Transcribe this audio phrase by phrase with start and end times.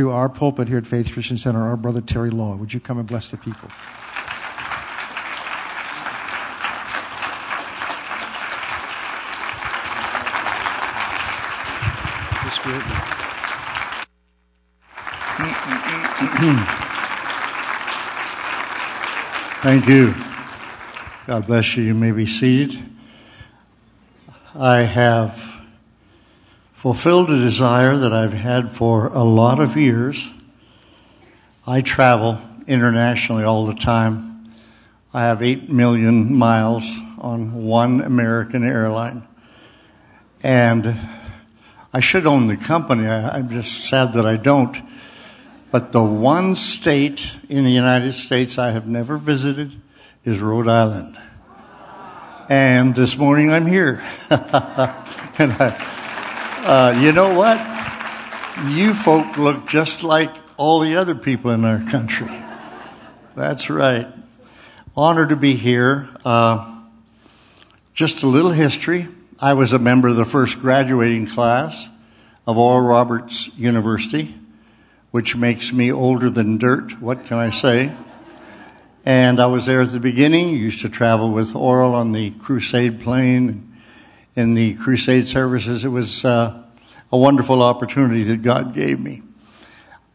[0.00, 2.56] to our pulpit here at Faith Christian Center, our brother Terry Law.
[2.56, 3.68] Would you come and bless the people?
[19.60, 20.14] Thank you.
[21.26, 21.82] God bless you.
[21.82, 22.82] You may be seated.
[24.54, 25.49] I have
[26.80, 30.30] fulfilled a desire that I've had for a lot of years.
[31.66, 34.50] I travel internationally all the time.
[35.12, 39.28] I have 8 million miles on one American airline.
[40.42, 40.96] And
[41.92, 43.06] I should own the company.
[43.06, 44.74] I, am just sad that I don't.
[45.70, 49.78] But the one state in the United States I have never visited
[50.24, 51.14] is Rhode Island.
[52.48, 54.02] And this morning I'm here.
[54.30, 55.98] and I,
[56.64, 57.58] uh, you know what?
[58.68, 62.30] You folk look just like all the other people in our country.
[63.34, 64.06] That's right.
[64.96, 66.08] Honor to be here.
[66.24, 66.82] Uh,
[67.94, 69.08] just a little history.
[69.38, 71.88] I was a member of the first graduating class
[72.46, 74.34] of Oral Roberts University
[75.10, 77.00] which makes me older than dirt.
[77.00, 77.92] What can I say?
[79.04, 80.50] And I was there at the beginning.
[80.50, 83.69] Used to travel with Oral on the crusade plane
[84.36, 85.84] in the crusade services.
[85.84, 86.62] It was uh,
[87.12, 89.22] a wonderful opportunity that God gave me.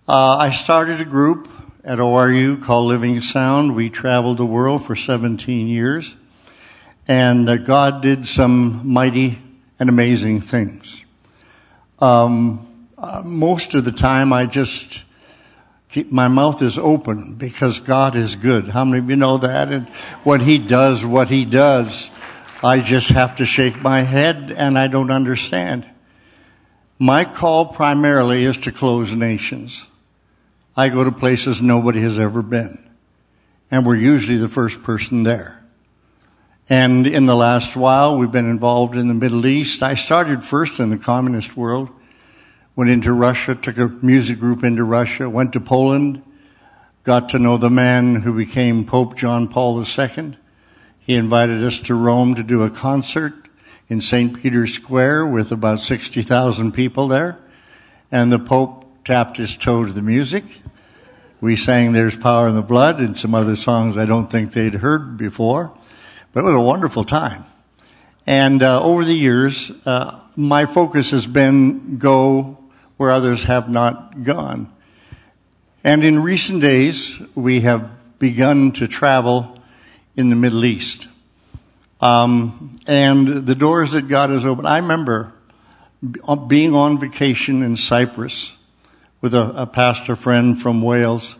[0.08, 1.50] Uh, I started a group
[1.84, 3.76] at ORU called Living Sound.
[3.76, 6.16] We traveled the world for 17 years.
[7.08, 9.40] And uh, God did some mighty
[9.80, 11.06] and amazing things.
[12.00, 15.04] Um, uh, most of the time I just
[15.90, 18.70] keep my mouth is open because God is good.
[18.70, 19.72] How many of you know that?
[19.72, 19.88] And
[20.24, 22.10] when He does what He does,
[22.66, 25.86] I just have to shake my head and I don't understand.
[26.98, 29.86] My call primarily is to close nations.
[30.76, 32.84] I go to places nobody has ever been.
[33.70, 35.64] And we're usually the first person there.
[36.68, 39.84] And in the last while, we've been involved in the Middle East.
[39.84, 41.90] I started first in the communist world
[42.76, 46.24] went into Russia, took a music group into Russia, went to Poland,
[47.04, 50.36] got to know the man who became Pope John Paul II.
[51.06, 53.34] He invited us to Rome to do a concert
[53.88, 54.42] in St.
[54.42, 57.38] Peter's Square with about 60,000 people there.
[58.12, 60.44] And the Pope tapped his toe to the music.
[61.40, 64.74] We sang There's Power in the Blood and some other songs I don't think they'd
[64.74, 65.78] heard before.
[66.34, 67.44] But it was a wonderful time.
[68.26, 72.58] And uh, over the years, uh, my focus has been go
[72.98, 74.74] where others have not gone.
[75.84, 79.55] And in recent days, we have begun to travel
[80.16, 81.08] in the Middle East.
[82.02, 84.68] Um, and the doors that God has opened.
[84.68, 85.34] I remember
[86.48, 88.56] being on vacation in Cyprus
[89.22, 91.36] with a, a pastor friend from Wales.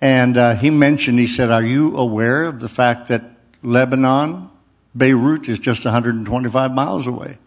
[0.00, 3.22] And uh, he mentioned, he said, Are you aware of the fact that
[3.62, 4.50] Lebanon,
[4.96, 7.38] Beirut, is just 125 miles away?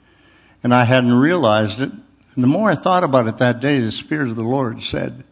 [0.63, 1.91] And I hadn't realized it
[2.35, 5.23] and the more I thought about it that day, the Spirit of the Lord said,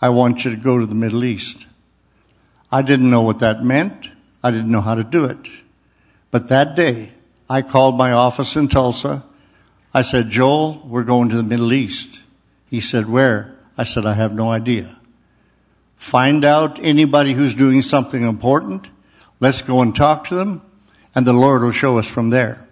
[0.00, 1.66] I want you to go to the Middle East.
[2.70, 4.10] I didn't know what that meant.
[4.44, 5.48] I didn't know how to do it.
[6.30, 7.12] But that day,
[7.48, 9.24] I called my office in Tulsa.
[9.94, 12.22] I said, Joel, we're going to the Middle East.
[12.68, 13.56] He said, where?
[13.78, 14.98] I said, I have no idea.
[15.96, 18.90] Find out anybody who's doing something important.
[19.40, 20.60] Let's go and talk to them,
[21.14, 22.68] and the Lord will show us from there.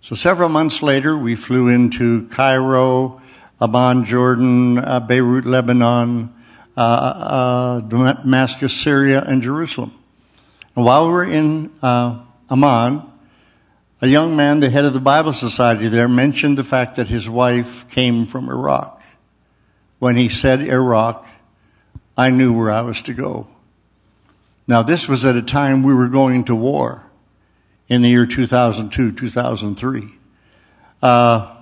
[0.00, 3.20] So several months later, we flew into Cairo,
[3.60, 6.32] Amman, Jordan, uh, Beirut, Lebanon,
[6.76, 9.92] uh, uh, Damascus, Syria, and Jerusalem.
[10.76, 13.02] While we were in uh, Amman,
[14.02, 17.30] a young man, the head of the Bible Society there, mentioned the fact that his
[17.30, 19.02] wife came from Iraq.
[20.00, 21.26] When he said Iraq,
[22.14, 23.48] I knew where I was to go.
[24.68, 27.06] Now, this was at a time we were going to war
[27.88, 30.14] in the year 2002, 2003.
[31.00, 31.56] Uh,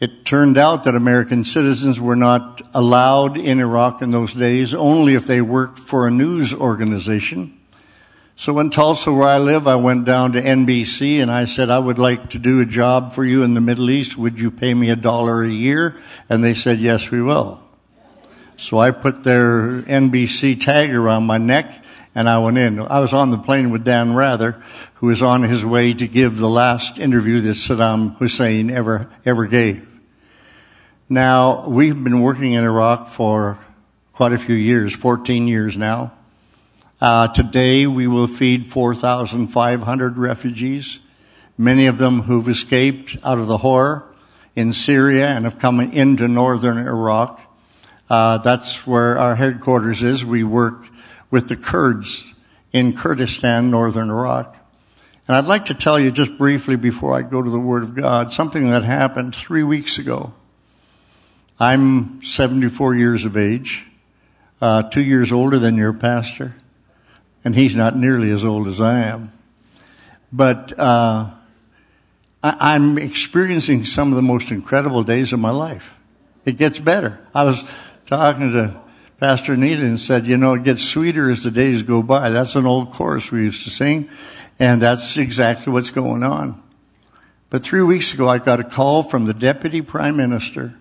[0.00, 5.14] it turned out that American citizens were not allowed in Iraq in those days, only
[5.14, 7.56] if they worked for a news organization.
[8.34, 11.78] So in Tulsa, where I live, I went down to NBC and I said, I
[11.78, 14.16] would like to do a job for you in the Middle East.
[14.16, 15.96] Would you pay me a dollar a year?
[16.28, 17.62] And they said, yes, we will.
[18.56, 21.84] So I put their NBC tag around my neck
[22.14, 22.80] and I went in.
[22.80, 24.62] I was on the plane with Dan Rather,
[24.94, 29.46] who was on his way to give the last interview that Saddam Hussein ever, ever
[29.46, 29.86] gave.
[31.08, 33.58] Now, we've been working in Iraq for
[34.12, 36.12] quite a few years, 14 years now.
[37.02, 41.00] Uh, today, we will feed 4,500 refugees,
[41.58, 44.06] many of them who've escaped out of the horror
[44.54, 47.42] in Syria and have come into northern Iraq.
[48.08, 50.24] Uh, that's where our headquarters is.
[50.24, 50.86] We work
[51.28, 52.22] with the Kurds
[52.72, 54.56] in Kurdistan, northern Iraq.
[55.26, 57.96] And I'd like to tell you just briefly before I go to the Word of
[57.96, 60.34] God something that happened three weeks ago.
[61.58, 63.86] I'm 74 years of age,
[64.60, 66.54] uh, two years older than your pastor,
[67.44, 69.32] and he's not nearly as old as I am.
[70.32, 71.30] But uh,
[72.42, 75.96] I- I'm experiencing some of the most incredible days of my life.
[76.44, 77.20] It gets better.
[77.34, 77.62] I was
[78.06, 78.80] talking to
[79.18, 82.30] Pastor Anita and said, you know, it gets sweeter as the days go by.
[82.30, 84.08] That's an old chorus we used to sing,
[84.58, 86.60] and that's exactly what's going on.
[87.48, 90.74] But three weeks ago, I got a call from the Deputy Prime Minister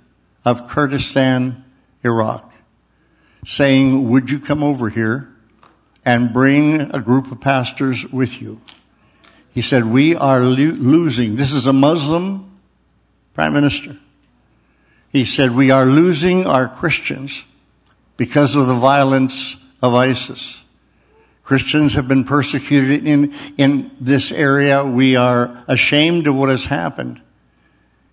[0.44, 1.63] of Kurdistan,
[2.04, 2.52] Iraq,
[3.46, 5.31] saying, would you come over here
[6.03, 8.62] and bring a group of pastors with you?
[9.53, 11.36] He said, we are lo- losing.
[11.36, 12.59] This is a Muslim
[13.33, 13.98] Prime Minister.
[15.09, 17.44] He said, we are losing our Christians
[18.18, 20.63] because of the violence of ISIS.
[21.44, 24.86] Christians have been persecuted in, in this area.
[24.86, 27.21] We are ashamed of what has happened.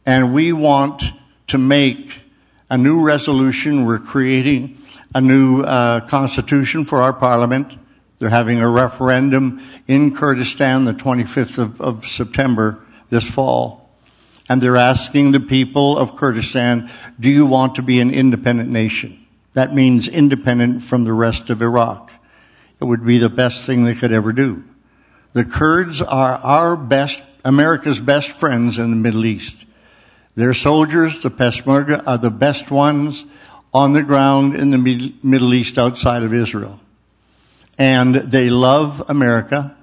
[0.04, 1.02] And we want
[1.48, 2.22] to make
[2.68, 3.84] a new resolution.
[3.84, 4.78] We're creating
[5.14, 7.76] a new uh, constitution for our parliament.
[8.18, 13.90] They're having a referendum in Kurdistan the 25th of, of September this fall.
[14.48, 16.90] And they're asking the people of Kurdistan,
[17.20, 19.26] do you want to be an independent nation?
[19.54, 22.10] That means independent from the rest of Iraq.
[22.80, 24.64] It would be the best thing they could ever do.
[25.32, 29.66] The Kurds are our best, America's best friends in the Middle East.
[30.34, 33.26] Their soldiers, the Peshmerga, are the best ones
[33.72, 34.78] on the ground in the
[35.22, 36.80] Middle East outside of Israel.
[37.78, 39.76] And they love America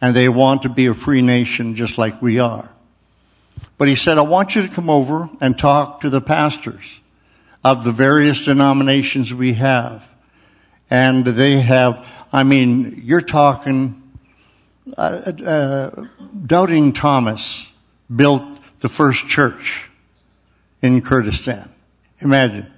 [0.00, 2.70] and they want to be a free nation just like we are.
[3.78, 7.00] But he said, I want you to come over and talk to the pastors
[7.64, 10.08] of the various denominations we have.
[10.90, 14.02] And they have, I mean, you're talking,
[14.96, 16.06] uh, uh,
[16.46, 17.72] Doubting Thomas
[18.14, 19.90] built the first church
[20.82, 21.70] in Kurdistan.
[22.20, 22.73] Imagine.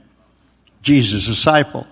[0.86, 1.84] Jesus' disciple.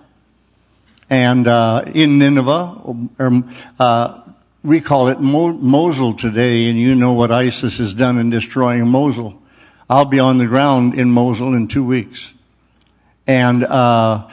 [1.09, 4.21] And uh, in Nineveh, um, uh,
[4.63, 8.87] we call it Mo- Mosul today, and you know what ISIS has done in destroying
[8.87, 9.37] Mosul.
[9.89, 12.33] I'll be on the ground in Mosul in two weeks.
[13.27, 14.29] And uh,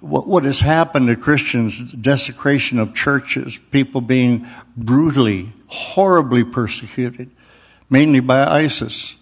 [0.00, 7.30] what, what has happened to Christians, desecration of churches, people being brutally, horribly persecuted,
[7.90, 9.16] mainly by ISIS.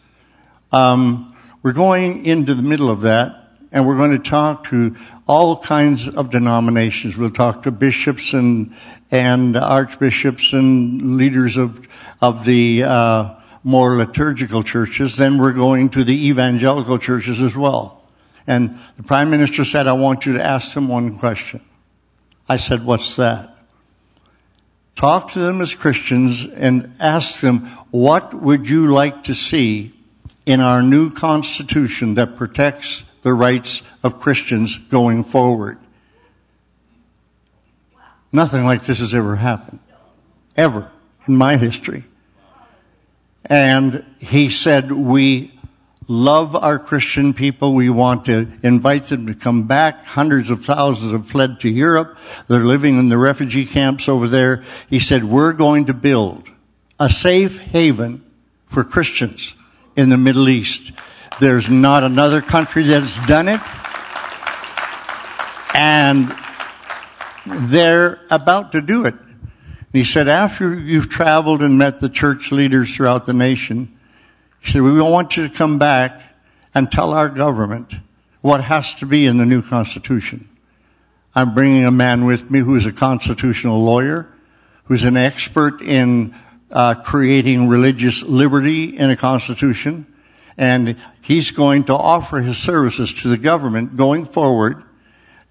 [0.70, 3.39] Um, we're going into the middle of that,
[3.72, 4.96] and we're going to talk to
[5.26, 7.16] all kinds of denominations.
[7.16, 8.74] We'll talk to bishops and
[9.10, 11.86] and archbishops and leaders of
[12.20, 15.16] of the uh, more liturgical churches.
[15.16, 18.02] Then we're going to the evangelical churches as well.
[18.46, 21.60] And the prime minister said, "I want you to ask them one question."
[22.48, 23.56] I said, "What's that?"
[24.96, 29.94] Talk to them as Christians and ask them, "What would you like to see
[30.44, 35.78] in our new constitution that protects the rights of Christians going forward.
[38.32, 39.80] Nothing like this has ever happened.
[40.56, 40.90] Ever
[41.26, 42.04] in my history.
[43.44, 45.52] And he said, we
[46.06, 47.74] love our Christian people.
[47.74, 50.04] We want to invite them to come back.
[50.04, 52.18] Hundreds of thousands have fled to Europe.
[52.48, 54.64] They're living in the refugee camps over there.
[54.88, 56.50] He said, we're going to build
[56.98, 58.24] a safe haven
[58.64, 59.54] for Christians
[59.96, 60.92] in the Middle East.
[61.40, 63.60] There's not another country that's done it.
[65.74, 66.34] And
[67.46, 69.14] they're about to do it.
[69.14, 73.98] And he said, after you've traveled and met the church leaders throughout the nation,
[74.60, 76.20] he said, we want you to come back
[76.74, 77.94] and tell our government
[78.42, 80.46] what has to be in the new constitution.
[81.34, 84.26] I'm bringing a man with me who's a constitutional lawyer,
[84.84, 86.34] who's an expert in
[86.70, 90.06] uh, creating religious liberty in a constitution,
[90.58, 94.82] and he's going to offer his services to the government going forward,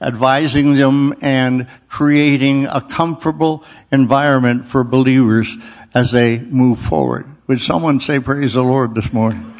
[0.01, 5.57] advising them and creating a comfortable environment for believers
[5.93, 7.25] as they move forward.
[7.47, 9.55] Would someone say praise the Lord this morning?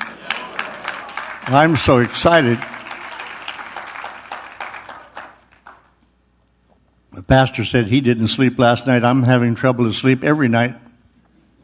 [1.48, 2.60] I'm so excited.
[7.12, 9.04] The pastor said he didn't sleep last night.
[9.04, 10.76] I'm having trouble to sleep every night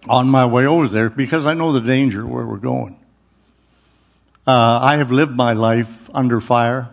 [0.10, 3.00] on my way over there because I know the danger where we're going.
[4.48, 6.92] Uh, I have lived my life under fire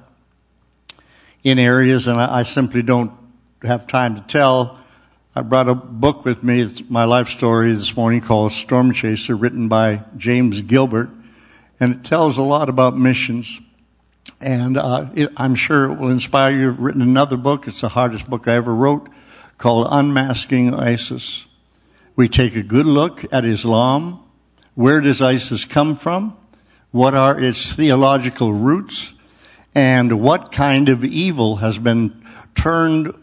[1.42, 3.12] in areas, and I, I, simply don't
[3.60, 4.80] have time to tell.
[5.36, 6.62] I brought a book with me.
[6.62, 11.10] It's my life story this morning called Storm Chaser, written by James Gilbert,
[11.78, 13.60] and it tells a lot about missions.
[14.40, 16.70] And uh, it, I'm sure it will inspire you.
[16.70, 17.68] I've written another book.
[17.68, 19.10] It's the hardest book I ever wrote
[19.58, 21.44] called Unmasking ISIS.
[22.16, 24.24] We take a good look at Islam.
[24.74, 26.38] Where does ISIS come from?
[26.92, 29.14] What are its theological roots?
[29.74, 32.22] And what kind of evil has been
[32.54, 33.14] turned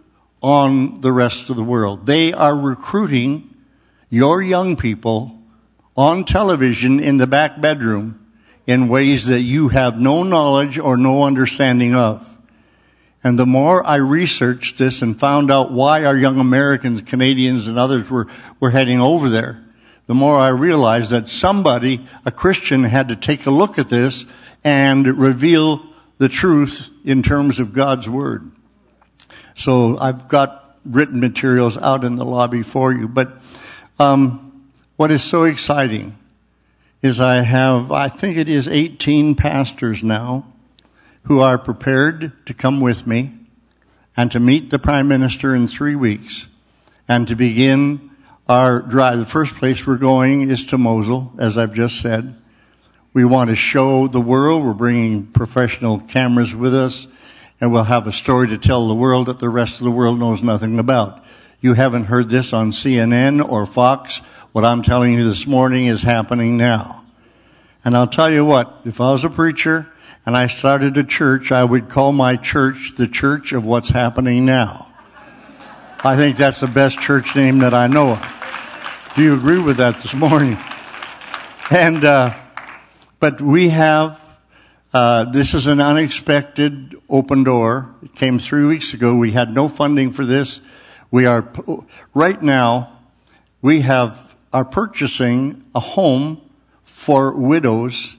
[0.42, 2.08] on the rest of the world?
[2.08, 3.56] They are recruiting
[4.10, 5.40] your young people
[5.96, 8.26] on television in the back bedroom
[8.66, 12.38] in ways that you have no knowledge or no understanding of.
[13.24, 17.78] And the more I researched this and found out why our young Americans, Canadians, and
[17.78, 18.26] others were,
[18.60, 19.64] were heading over there,
[20.10, 24.26] the more I realized that somebody, a Christian, had to take a look at this
[24.64, 25.86] and reveal
[26.18, 28.52] the truth in terms of God's Word.
[29.56, 33.08] So I've got written materials out in the lobby for you.
[33.08, 33.40] But
[34.00, 36.18] um, what is so exciting
[37.04, 40.48] is I have, I think it is 18 pastors now
[41.26, 43.34] who are prepared to come with me
[44.18, 46.48] and to meet the Prime Minister in three weeks
[47.08, 48.09] and to begin
[48.50, 49.20] our drive.
[49.20, 52.36] The first place we're going is to Mosul, as I've just said.
[53.14, 54.64] We want to show the world.
[54.64, 57.08] We're bringing professional cameras with us
[57.62, 60.20] and we'll have a story to tell the world that the rest of the world
[60.20, 61.24] knows nothing about.
[61.62, 64.18] You haven't heard this on CNN or Fox.
[64.52, 67.06] What I'm telling you this morning is happening now.
[67.86, 69.92] And I'll tell you what, if I was a preacher
[70.26, 74.46] and I started a church, I would call my church the church of what's happening
[74.46, 74.89] now.
[76.04, 79.14] I think that's the best church name that I know of.
[79.16, 80.58] Do you agree with that this morning?
[81.70, 82.36] And, uh,
[83.20, 84.24] but we have,
[84.94, 87.94] uh, this is an unexpected open door.
[88.02, 89.16] It came three weeks ago.
[89.16, 90.62] We had no funding for this.
[91.12, 91.52] We are,
[92.14, 93.00] right now,
[93.62, 96.42] we have, are purchasing a home
[96.84, 98.16] for widows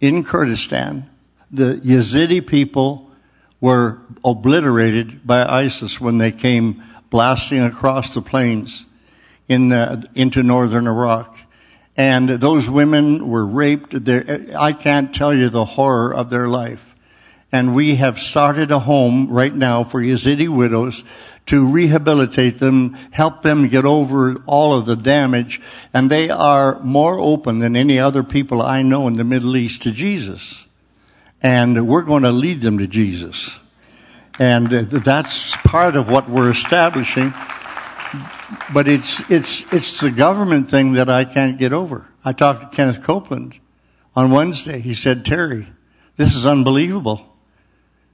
[0.00, 1.08] in Kurdistan
[1.50, 3.10] the Yazidi people
[3.60, 3.98] were
[4.30, 8.86] obliterated by ISIS when they came blasting across the plains
[9.48, 11.36] in the, into northern Iraq.
[11.96, 14.04] And those women were raped.
[14.04, 16.94] They're, I can't tell you the horror of their life.
[17.50, 21.02] And we have started a home right now for Yazidi widows
[21.46, 25.60] to rehabilitate them, help them get over all of the damage.
[25.94, 29.82] And they are more open than any other people I know in the Middle East
[29.82, 30.66] to Jesus
[31.42, 33.58] and we're going to lead them to Jesus.
[34.38, 37.32] And that's part of what we're establishing.
[38.72, 42.06] But it's, it's, it's the government thing that I can't get over.
[42.24, 43.58] I talked to Kenneth Copeland
[44.14, 44.78] on Wednesday.
[44.80, 45.68] He said, Terry,
[46.16, 47.36] this is unbelievable.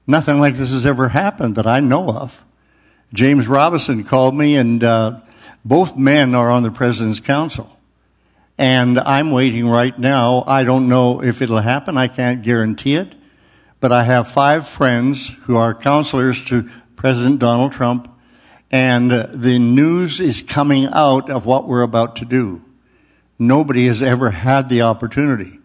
[0.07, 2.45] Nothing like this has ever happened that I know of.
[3.12, 5.21] James Robison called me and, uh,
[5.64, 7.71] both men are on the president's council.
[8.59, 10.45] And I'm waiting right now.
[10.47, 11.97] I don't know if it'll happen.
[11.97, 13.14] I can't guarantee it.
[13.85, 18.11] But I have five friends who are counselors to President Donald Trump.
[18.71, 22.62] And the news is coming out of what we're about to do.
[23.38, 25.59] Nobody has ever had the opportunity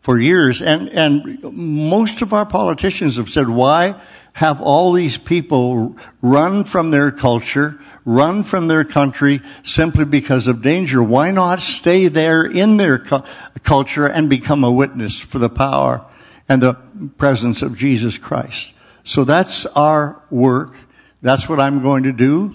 [0.00, 0.60] for years.
[0.60, 3.94] And, and most of our politicians have said, why
[4.32, 10.62] have all these people run from their culture, run from their country simply because of
[10.62, 11.00] danger?
[11.00, 13.22] Why not stay there in their cu-
[13.62, 16.04] culture and become a witness for the power
[16.48, 16.74] and the
[17.18, 18.74] presence of Jesus Christ?
[19.04, 20.76] So that's our work.
[21.22, 22.54] That's what I'm going to do.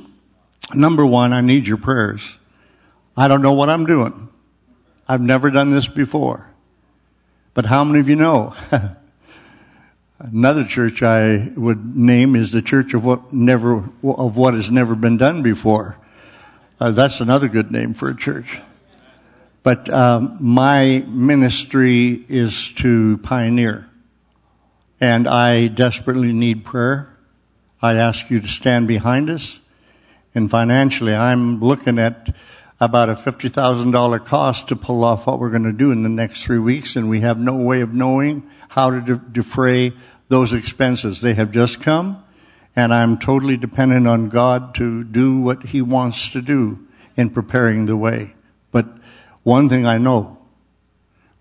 [0.73, 2.37] Number one, I need your prayers.
[3.15, 4.29] I don't know what I'm doing.
[5.07, 6.49] I've never done this before.
[7.53, 8.55] But how many of you know?
[10.19, 14.95] Another church I would name is the church of what never, of what has never
[14.95, 15.97] been done before.
[16.79, 18.61] Uh, that's another good name for a church.
[19.63, 23.87] But um, my ministry is to pioneer,
[24.99, 27.15] and I desperately need prayer.
[27.81, 29.59] I ask you to stand behind us,
[30.33, 32.35] and financially, I'm looking at
[32.79, 36.43] about a $50,000 cost to pull off what we're going to do in the next
[36.43, 39.93] three weeks, and we have no way of knowing how to de- defray
[40.29, 41.21] those expenses.
[41.21, 42.23] They have just come,
[42.75, 47.85] and I'm totally dependent on God to do what He wants to do in preparing
[47.85, 48.33] the way.
[48.71, 48.87] But
[49.43, 50.39] one thing I know,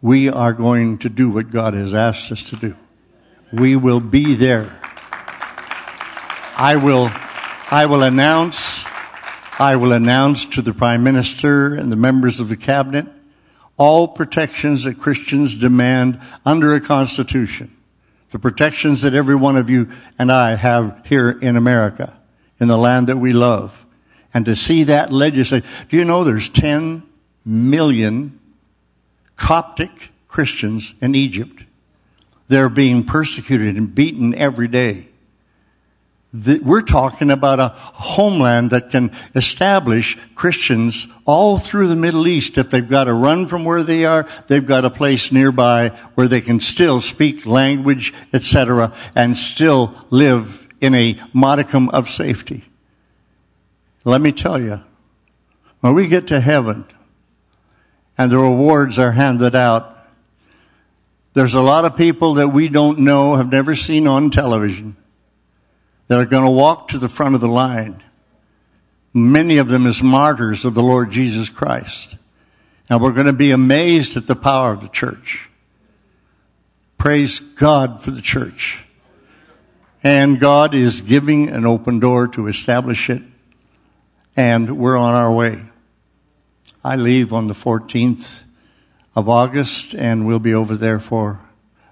[0.00, 2.76] we are going to do what God has asked us to do.
[3.52, 4.78] We will be there.
[6.56, 7.10] I will,
[7.70, 8.84] I will announce,
[9.58, 13.06] I will announce to the Prime Minister and the members of the Cabinet
[13.76, 17.76] all protections that Christians demand under a Constitution
[18.30, 19.88] the protections that every one of you
[20.18, 22.16] and I have here in America,
[22.58, 23.84] in the land that we love.
[24.32, 25.68] And to see that legislation.
[25.88, 27.02] Do you know there's 10
[27.44, 28.38] million
[29.36, 31.64] Coptic Christians in Egypt?
[32.50, 35.06] they're being persecuted and beaten every day.
[36.32, 42.58] We're talking about a homeland that can establish Christians all through the Middle East.
[42.58, 46.26] If they've got to run from where they are, they've got a place nearby where
[46.26, 52.64] they can still speak language, etc., and still live in a modicum of safety.
[54.04, 54.82] Let me tell you,
[55.80, 56.84] when we get to heaven
[58.20, 59.96] and the rewards are handed out,
[61.32, 64.94] there's a lot of people that we don't know, have never seen on television
[66.06, 68.02] that are going to walk to the front of the line.
[69.14, 72.16] Many of them as martyrs of the Lord Jesus Christ.
[72.90, 75.48] And we're going to be amazed at the power of the church.
[76.98, 78.84] Praise God for the church.
[80.02, 83.22] And God is giving an open door to establish it.
[84.36, 85.69] And we're on our way.
[86.82, 88.42] I leave on the 14th
[89.14, 91.38] of August and we'll be over there for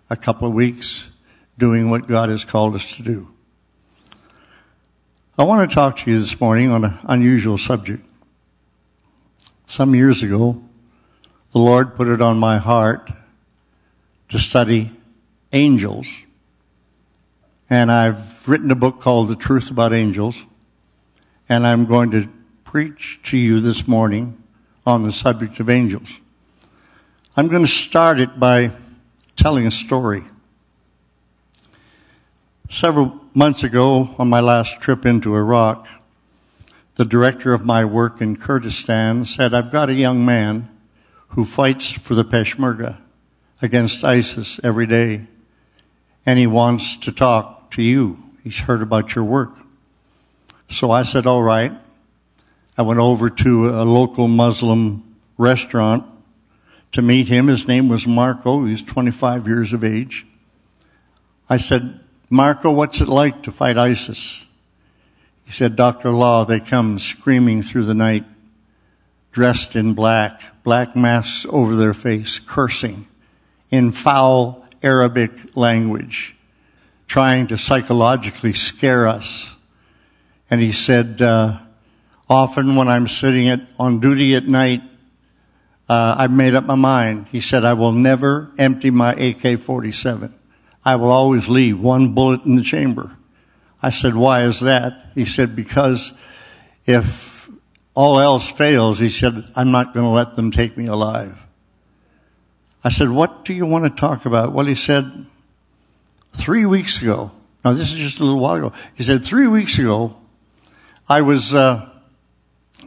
[0.09, 1.11] a couple of weeks
[1.59, 3.31] doing what God has called us to do.
[5.37, 8.09] I want to talk to you this morning on an unusual subject.
[9.67, 10.63] Some years ago,
[11.53, 13.11] the Lord put it on my heart
[14.31, 14.91] to study
[15.53, 16.09] angels.
[17.69, 20.47] And I've written a book called The Truth About Angels.
[21.47, 22.27] And I'm going to
[22.65, 24.43] preach to you this morning
[24.87, 26.21] on the subject of angels.
[27.37, 28.73] I'm going to start it by
[29.37, 30.25] telling a story.
[32.71, 35.89] Several months ago, on my last trip into Iraq,
[36.97, 40.69] the director of my work in Kurdistan said, I've got a young man
[41.29, 42.99] who fights for the Peshmerga
[43.63, 45.27] against ISIS every day,
[46.27, 48.19] and he wants to talk to you.
[48.43, 49.53] He's heard about your work.
[50.69, 51.73] So I said, all right.
[52.79, 56.07] I went over to a local Muslim restaurant
[56.93, 57.49] to meet him.
[57.49, 58.67] His name was Marco.
[58.67, 60.25] He's 25 years of age.
[61.51, 61.99] I said,
[62.31, 64.47] Marco, what's it like to fight ISIS?
[65.45, 66.11] He said, Dr.
[66.11, 68.25] Law, they come screaming through the night,
[69.33, 73.09] dressed in black, black masks over their face, cursing
[73.73, 76.37] in foul Arabic language,
[77.09, 79.57] trying to psychologically scare us.
[80.49, 81.59] And he said, uh,
[82.29, 84.83] often when I'm sitting at, on duty at night,
[85.89, 87.27] uh, I've made up my mind.
[87.33, 90.33] He said, I will never empty my AK-47.
[90.85, 93.17] I will always leave one bullet in the chamber.
[93.83, 95.07] I said, why is that?
[95.15, 96.13] He said, because
[96.87, 97.49] if
[97.95, 101.45] all else fails, he said, I'm not going to let them take me alive.
[102.85, 104.53] I said, what do you want to talk about?
[104.53, 105.27] Well, he said,
[106.33, 107.33] three weeks ago,
[107.65, 110.17] now this is just a little while ago, he said, three weeks ago,
[111.09, 111.88] I was, uh,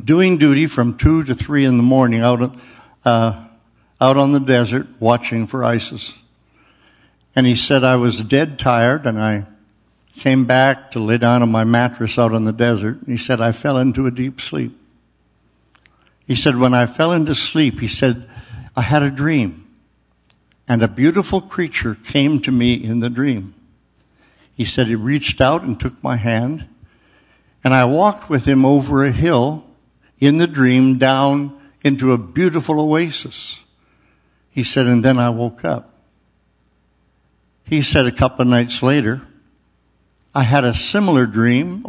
[0.04, 2.56] doing duty from two to three in the morning out,
[3.06, 3.46] uh,
[4.00, 6.18] out on the desert watching for ISIS.
[7.36, 9.46] And he said, I was dead tired and I
[10.18, 13.00] came back to lay down on my mattress out on the desert.
[13.06, 14.78] He said, I fell into a deep sleep.
[16.28, 18.30] He said, when I fell into sleep, he said,
[18.76, 19.68] I had a dream
[20.68, 23.54] and a beautiful creature came to me in the dream.
[24.54, 26.68] He said, he reached out and took my hand
[27.64, 29.66] and I walked with him over a hill
[30.22, 33.64] in the dream down into a beautiful oasis.
[34.52, 35.94] He said, and then I woke up.
[37.64, 39.22] He said a couple of nights later,
[40.34, 41.84] I had a similar dream,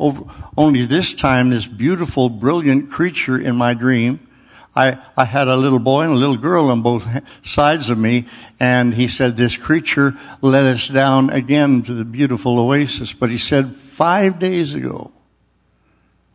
[0.56, 4.26] only this time this beautiful, brilliant creature in my dream.
[4.74, 7.06] I, I had a little boy and a little girl on both
[7.46, 8.26] sides of me,
[8.58, 13.12] and he said this creature led us down again to the beautiful oasis.
[13.12, 15.12] But he said five days ago,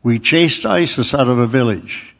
[0.08, 2.16] we chased ISIS out of a village.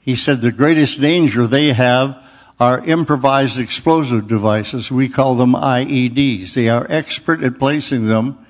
[0.00, 2.22] He said the greatest danger they have
[2.60, 4.90] are improvised explosive devices.
[4.90, 6.52] We call them IEDs.
[6.52, 8.46] They are expert at placing them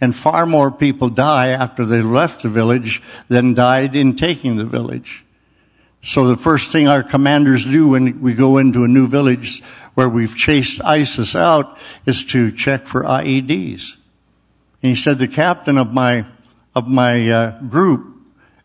[0.00, 4.64] and far more people die after they left the village than died in taking the
[4.64, 5.24] village.
[6.02, 9.62] So the first thing our commanders do when we go into a new village
[9.94, 13.96] where we've chased ISIS out is to check for IEDs.
[14.82, 16.26] And he said the captain of my,
[16.74, 18.16] of my uh, group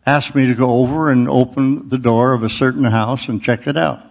[0.06, 3.66] asked me to go over and open the door of a certain house and check
[3.66, 4.02] it out.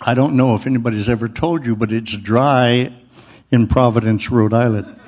[0.00, 2.92] I don't know if anybody's ever told you, but it's dry
[3.50, 5.00] in Providence, Rhode Island.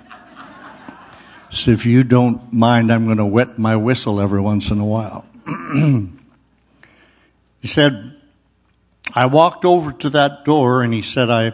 [1.50, 4.84] So if you don't mind, I'm going to wet my whistle every once in a
[4.84, 5.26] while.
[7.60, 8.16] he said,
[9.14, 11.52] I walked over to that door and he said, I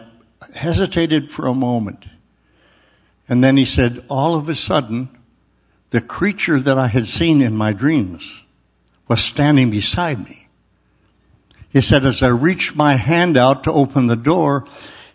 [0.53, 2.05] hesitated for a moment.
[3.27, 5.09] And then he said, all of a sudden,
[5.89, 8.43] the creature that I had seen in my dreams
[9.07, 10.47] was standing beside me.
[11.69, 14.65] He said, as I reached my hand out to open the door,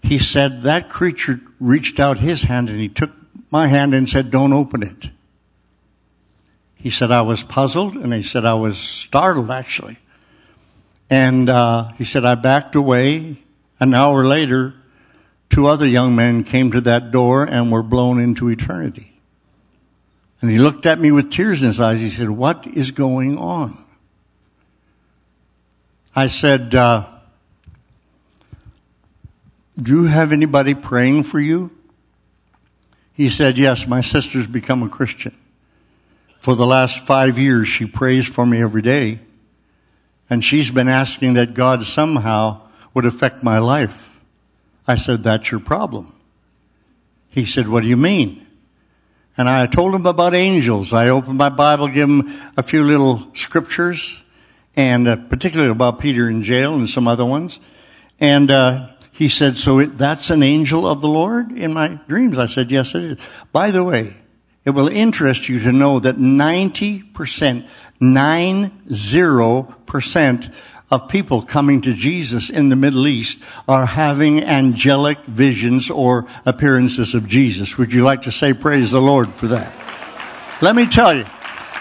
[0.03, 3.11] he said that creature reached out his hand and he took
[3.51, 5.11] my hand and said, don't open it.
[6.75, 9.99] He said, I was puzzled and he said, I was startled actually.
[11.11, 13.43] And uh, he said, I backed away.
[13.81, 14.75] An hour later,
[15.51, 19.21] two other young men came to that door and were blown into eternity.
[20.41, 22.01] And he looked at me with tears in his eyes.
[22.01, 23.77] He said, What is going on?
[26.17, 27.07] I said, uh,
[29.81, 31.71] Do you have anybody praying for you?
[33.13, 35.37] He said, Yes, my sister's become a Christian.
[36.39, 39.21] For the last five years, she prays for me every day.
[40.31, 42.63] And she's been asking that God somehow
[42.95, 44.10] would affect my life.
[44.87, 46.15] I said, That's your problem.
[47.31, 48.47] He said, What do you mean?
[49.37, 50.93] And I told him about angels.
[50.93, 54.23] I opened my Bible, gave him a few little scriptures,
[54.77, 57.61] and uh, particularly about Peter in jail and some other ones.
[58.19, 62.39] And uh, he said, So it, that's an angel of the Lord in my dreams?
[62.39, 63.19] I said, Yes, it is.
[63.53, 64.17] By the way,
[64.65, 67.69] it will interest you to know that 90%,
[68.01, 70.55] 90%
[70.91, 77.15] of people coming to Jesus in the Middle East are having angelic visions or appearances
[77.15, 77.79] of Jesus.
[77.79, 79.73] Would you like to say praise the Lord for that?
[80.61, 81.25] Let me tell you,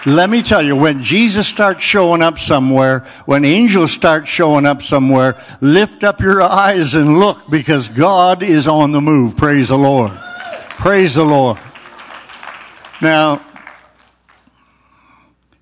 [0.06, 4.82] let me tell you, when Jesus starts showing up somewhere, when angels start showing up
[4.82, 9.36] somewhere, lift up your eyes and look because God is on the move.
[9.36, 10.12] Praise the Lord.
[10.70, 11.60] Praise the Lord.
[13.02, 13.44] Now,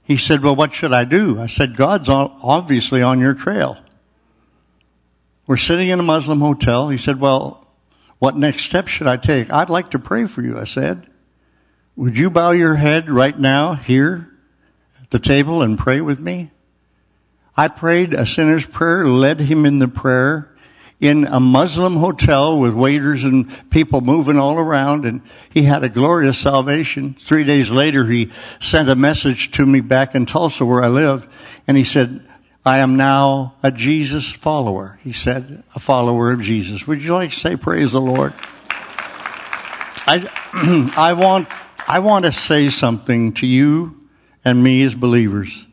[0.07, 1.37] he said, Well, what should I do?
[1.37, 3.77] I said, God's obviously on your trail.
[5.45, 6.87] We're sitting in a Muslim hotel.
[6.87, 7.67] He said, Well,
[8.17, 9.51] what next step should I take?
[9.51, 11.07] I'd like to pray for you, I said.
[11.97, 14.31] Would you bow your head right now here
[15.01, 16.51] at the table and pray with me?
[17.57, 20.55] I prayed a sinner's prayer, led him in the prayer,
[20.99, 25.89] in a Muslim hotel with waiters and people moving all around and he had a
[25.89, 27.13] glorious salvation.
[27.19, 31.27] Three days later, he sent a message to me back in Tulsa where I live
[31.67, 32.25] and he said,
[32.65, 34.99] I am now a Jesus follower.
[35.03, 36.87] He said, a follower of Jesus.
[36.87, 38.33] Would you like to say praise the Lord?
[40.07, 40.27] I,
[40.97, 41.47] I want,
[41.87, 44.09] I want to say something to you
[44.43, 45.66] and me as believers.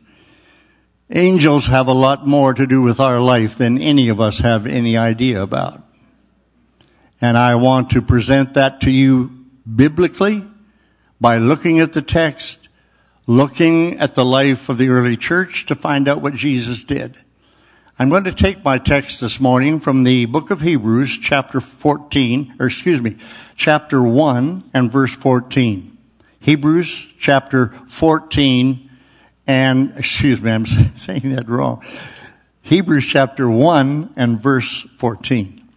[1.11, 4.65] Angels have a lot more to do with our life than any of us have
[4.65, 5.83] any idea about.
[7.21, 10.43] And I want to present that to you biblically
[11.21, 12.69] by looking at the text,
[13.27, 17.15] looking at the life of the early church to find out what Jesus did.
[17.99, 22.55] I'm going to take my text this morning from the book of Hebrews, chapter 14,
[22.59, 23.17] or excuse me,
[23.55, 25.97] chapter 1 and verse 14.
[26.39, 28.84] Hebrews chapter 14
[29.47, 31.83] and, excuse me, I'm saying that wrong.
[32.61, 35.69] Hebrews chapter 1 and verse 14.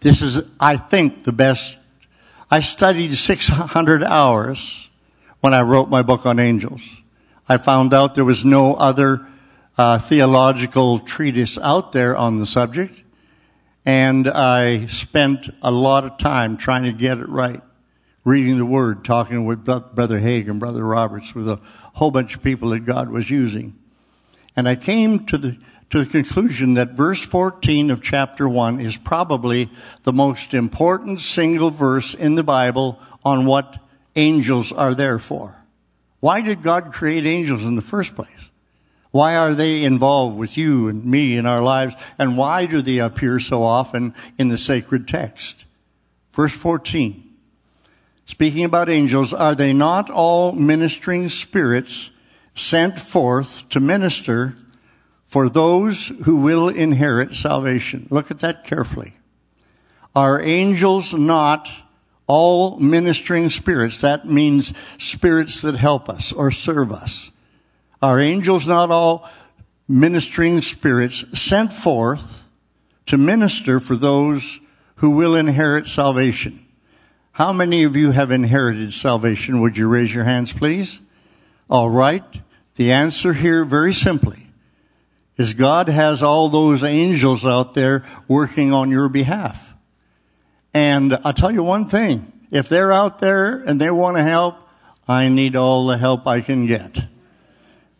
[0.00, 1.78] This is, I think, the best.
[2.50, 4.88] I studied 600 hours
[5.40, 6.88] when I wrote my book on angels.
[7.48, 9.26] I found out there was no other
[9.76, 13.02] uh, theological treatise out there on the subject,
[13.84, 17.62] and I spent a lot of time trying to get it right,
[18.24, 21.60] reading the Word, talking with Brother Haig and Brother Roberts, with a
[21.94, 23.76] whole bunch of people that God was using.
[24.56, 25.56] And I came to the,
[25.90, 29.70] to the conclusion that verse 14 of chapter 1 is probably
[30.02, 33.78] the most important single verse in the Bible on what
[34.16, 35.64] angels are there for.
[36.20, 38.28] Why did God create angels in the first place?
[39.10, 41.94] Why are they involved with you and me in our lives?
[42.18, 45.64] And why do they appear so often in the sacred text?
[46.32, 47.29] Verse 14.
[48.30, 52.12] Speaking about angels, are they not all ministering spirits
[52.54, 54.54] sent forth to minister
[55.26, 58.06] for those who will inherit salvation?
[58.08, 59.14] Look at that carefully.
[60.14, 61.68] Are angels not
[62.28, 64.00] all ministering spirits?
[64.00, 67.32] That means spirits that help us or serve us.
[68.00, 69.28] Are angels not all
[69.88, 72.44] ministering spirits sent forth
[73.06, 74.60] to minister for those
[74.98, 76.64] who will inherit salvation?
[77.40, 79.62] How many of you have inherited salvation?
[79.62, 81.00] Would you raise your hands, please?
[81.70, 82.22] All right.
[82.74, 84.48] The answer here, very simply,
[85.38, 89.72] is God has all those angels out there working on your behalf.
[90.74, 92.30] And I'll tell you one thing.
[92.50, 94.56] If they're out there and they want to help,
[95.08, 97.06] I need all the help I can get.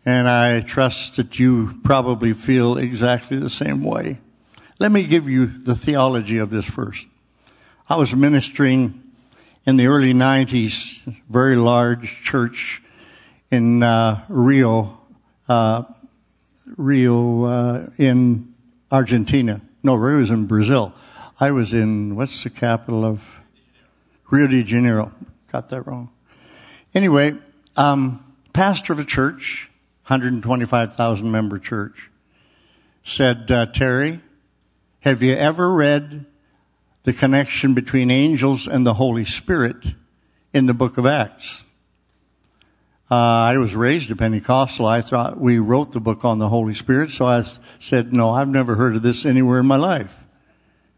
[0.05, 4.19] And I trust that you probably feel exactly the same way.
[4.79, 7.07] Let me give you the theology of this first.
[7.89, 9.01] I was ministering
[9.65, 12.81] in the early 90s, very large church
[13.49, 14.99] in uh, Rio,
[15.47, 15.83] uh,
[16.77, 18.53] Rio uh, in
[18.91, 19.61] Argentina.
[19.83, 20.93] No, Ray was in Brazil.
[21.39, 23.21] I was in, what's the capital of?
[24.31, 25.11] Rio de Janeiro.
[25.51, 26.09] Got that wrong.
[26.93, 27.35] Anyway,
[27.75, 29.69] um, pastor of a church,
[30.03, 32.09] 125,000 member church,
[33.03, 34.21] said, uh, Terry,
[35.01, 36.25] have you ever read
[37.03, 39.77] the connection between angels and the Holy Spirit
[40.53, 41.63] in the book of Acts?
[43.09, 44.85] Uh, I was raised a Pentecostal.
[44.85, 47.43] I thought we wrote the book on the Holy Spirit, so I
[47.77, 50.23] said, no, I've never heard of this anywhere in my life.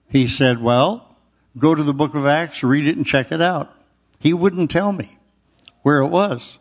[0.07, 1.17] He said, well,
[1.57, 3.73] go to the book of Acts, read it and check it out.
[4.19, 5.17] He wouldn't tell me
[5.81, 6.59] where it was.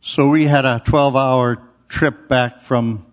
[0.00, 3.06] So we had a 12 hour trip back from,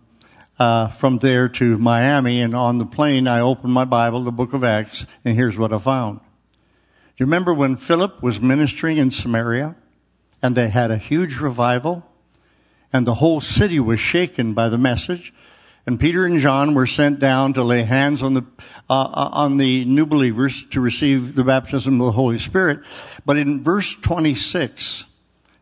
[0.61, 4.53] uh, from there to Miami and on the plane I opened my Bible, the book
[4.53, 6.19] of Acts, and here's what I found.
[6.19, 6.25] Do
[7.17, 9.75] you remember when Philip was ministering in Samaria?
[10.41, 12.03] and they had a huge revival,
[12.91, 15.33] and the whole city was shaken by the message.
[15.85, 18.45] And Peter and John were sent down to lay hands on the
[18.89, 22.81] uh, uh, on the new believers to receive the baptism of the Holy Spirit.
[23.25, 25.05] But in verse 26,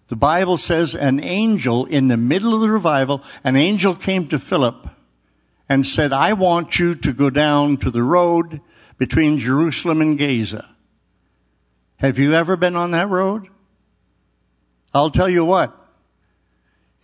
[0.10, 4.38] the Bible says an angel in the middle of the revival, an angel came to
[4.38, 4.88] Philip
[5.70, 8.60] and said, "I want you to go down to the road
[8.98, 10.68] between Jerusalem and Gaza."
[11.98, 13.48] Have you ever been on that road?
[14.94, 15.76] I'll tell you what.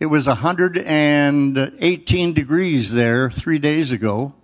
[0.00, 4.34] It was 118 degrees there three days ago.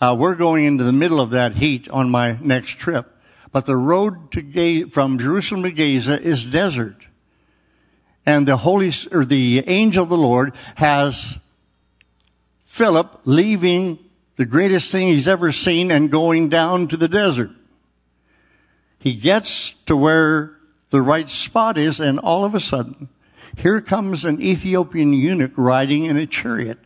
[0.00, 3.12] Uh, we're going into the middle of that heat on my next trip.
[3.50, 7.06] But the road to Ga- from Jerusalem to Gaza is desert.
[8.26, 11.38] And the Holy, or the angel of the Lord has
[12.64, 13.98] Philip leaving
[14.34, 17.50] the greatest thing he's ever seen and going down to the desert.
[18.98, 20.56] He gets to where
[20.90, 23.08] the right spot is, and all of a sudden,
[23.56, 26.78] here comes an Ethiopian eunuch riding in a chariot.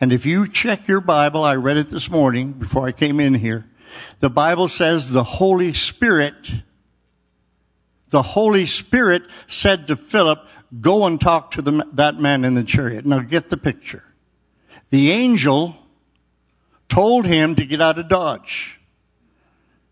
[0.00, 3.34] And if you check your Bible, I read it this morning before I came in
[3.34, 3.66] here.
[4.18, 6.34] The Bible says the Holy Spirit,
[8.10, 10.46] the Holy Spirit said to Philip,
[10.80, 13.04] go and talk to the, that man in the chariot.
[13.06, 14.02] Now get the picture.
[14.90, 15.76] The angel
[16.88, 18.80] told him to get out of Dodge.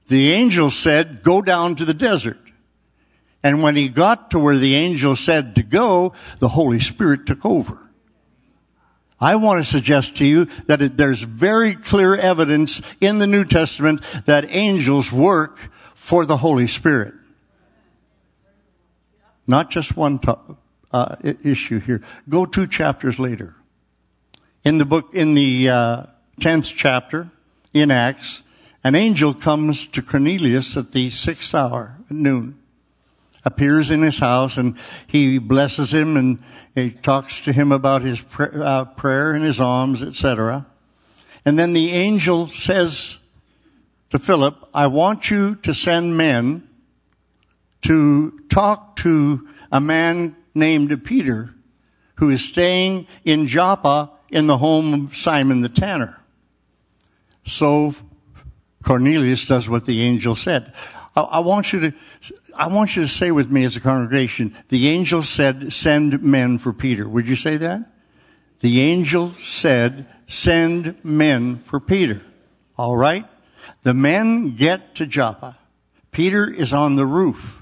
[0.09, 2.39] The angel said, go down to the desert.
[3.43, 7.45] And when he got to where the angel said to go, the Holy Spirit took
[7.45, 7.91] over.
[9.19, 13.45] I want to suggest to you that it, there's very clear evidence in the New
[13.45, 15.59] Testament that angels work
[15.95, 17.15] for the Holy Spirit.
[19.47, 20.19] Not just one
[20.93, 22.03] uh, issue here.
[22.29, 23.55] Go two chapters later.
[24.65, 26.07] In the book, in the uh,
[26.41, 27.31] tenth chapter
[27.73, 28.43] in Acts,
[28.85, 32.59] an angel comes to Cornelius at the sixth hour at noon
[33.45, 34.77] appears in his house and
[35.07, 36.43] he blesses him and
[36.75, 40.67] he talks to him about his uh, prayer and his alms, etc.
[41.45, 43.19] And then the angel says
[44.11, 46.69] to Philip, I want you to send men
[47.83, 51.55] to talk to a man named Peter
[52.17, 56.21] who is staying in Joppa in the home of Simon the tanner.
[57.45, 57.95] So
[58.83, 60.73] Cornelius does what the angel said.
[61.17, 61.93] I, I want you to,
[62.55, 66.59] I want you to say with me as a congregation, the angel said, send men
[66.59, 67.09] for Peter.
[67.09, 67.91] Would you say that?
[68.61, 72.23] The angel said, send men for Peter.
[72.79, 73.27] All right?
[73.83, 75.59] The men get to Joppa.
[76.13, 77.62] Peter is on the roof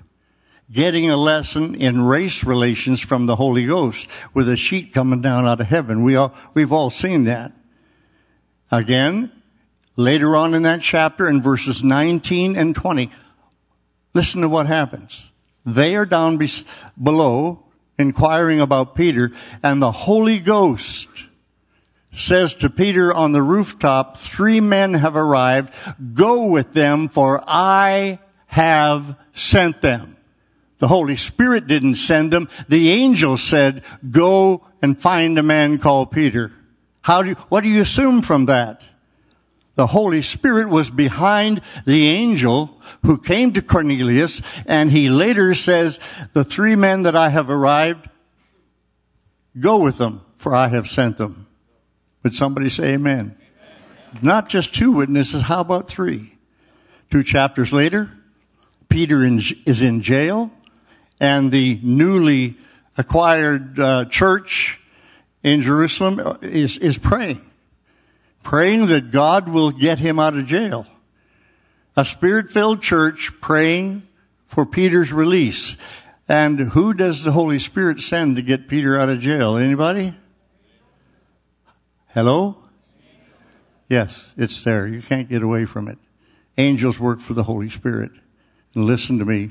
[0.72, 5.46] getting a lesson in race relations from the Holy Ghost with a sheet coming down
[5.46, 6.02] out of heaven.
[6.02, 7.52] We all, we've all seen that.
[8.70, 9.32] Again,
[9.96, 13.10] later on in that chapter in verses 19 and 20,
[14.14, 15.26] Listen to what happens.
[15.64, 16.50] They are down be-
[17.00, 17.64] below
[17.98, 19.30] inquiring about Peter
[19.62, 21.08] and the Holy Ghost
[22.12, 25.72] says to Peter on the rooftop, three men have arrived.
[26.14, 30.16] Go with them for I have sent them.
[30.80, 32.48] The Holy Spirit didn't send them.
[32.68, 36.52] The angel said, go and find a man called Peter.
[37.02, 38.82] How do you, what do you assume from that?
[39.74, 46.00] The Holy Spirit was behind the angel who came to Cornelius, and he later says,
[46.32, 48.08] The three men that I have arrived,
[49.58, 51.46] go with them, for I have sent them.
[52.22, 53.36] Would somebody say amen?
[53.62, 54.22] amen?
[54.22, 56.34] Not just two witnesses, how about three?
[57.10, 58.10] Two chapters later,
[58.88, 60.50] Peter is in jail,
[61.20, 62.56] and the newly
[62.96, 64.80] acquired uh, church
[65.42, 67.50] in Jerusalem is, is praying
[68.42, 70.86] praying that God will get him out of jail.
[71.96, 74.06] A spirit-filled church praying
[74.44, 75.76] for Peter's release.
[76.28, 79.56] And who does the Holy Spirit send to get Peter out of jail?
[79.56, 80.16] Anybody?
[82.08, 82.56] Hello?
[83.88, 84.86] Yes, it's there.
[84.86, 85.98] You can't get away from it.
[86.56, 88.12] Angels work for the Holy Spirit.
[88.74, 89.50] And listen to me.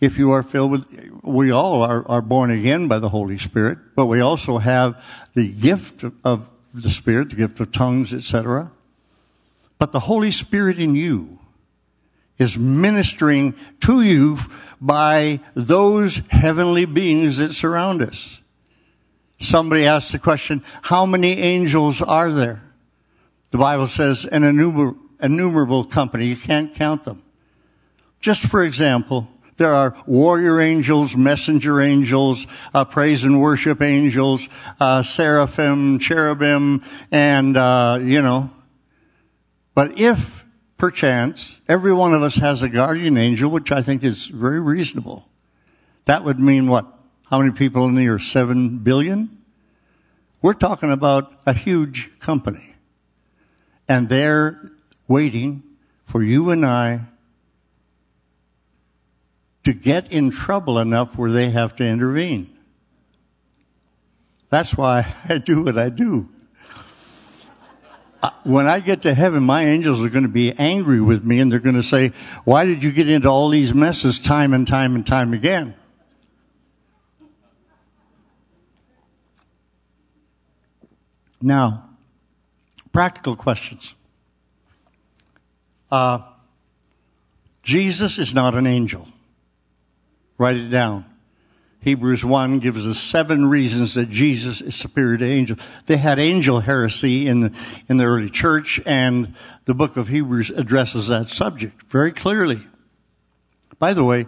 [0.00, 3.78] If you are filled with, we all are, are born again by the Holy Spirit,
[3.94, 5.02] but we also have
[5.34, 8.70] the gift of the Spirit, the gift of tongues, etc.
[9.78, 11.38] But the Holy Spirit in you
[12.38, 14.38] is ministering to you
[14.80, 18.40] by those heavenly beings that surround us.
[19.38, 22.62] Somebody asked the question, how many angels are there?
[23.50, 26.26] The Bible says an innumerable, innumerable company.
[26.26, 27.22] You can't count them.
[28.20, 34.48] Just for example, there are warrior angels, messenger angels, uh, praise and worship angels,
[34.80, 38.50] uh, seraphim, cherubim, and, uh, you know.
[39.74, 40.44] But if,
[40.76, 45.26] perchance, every one of us has a guardian angel, which I think is very reasonable,
[46.04, 46.86] that would mean what?
[47.30, 48.22] How many people in the earth?
[48.22, 49.42] Seven billion?
[50.42, 52.74] We're talking about a huge company.
[53.88, 54.70] And they're
[55.08, 55.62] waiting
[56.04, 57.00] for you and I
[59.66, 62.48] to get in trouble enough where they have to intervene.
[64.48, 66.28] That's why I do what I do.
[68.22, 71.40] Uh, when I get to heaven, my angels are going to be angry with me
[71.40, 72.12] and they're going to say,
[72.44, 75.74] why did you get into all these messes time and time and time again?
[81.42, 81.90] Now,
[82.92, 83.96] practical questions.
[85.90, 86.20] Uh,
[87.64, 89.08] Jesus is not an angel.
[90.38, 91.04] Write it down.
[91.80, 95.60] Hebrews 1 gives us seven reasons that Jesus is superior to angels.
[95.86, 97.52] They had angel heresy in the,
[97.88, 99.34] in the early church, and
[99.66, 102.66] the book of Hebrews addresses that subject very clearly.
[103.78, 104.26] By the way,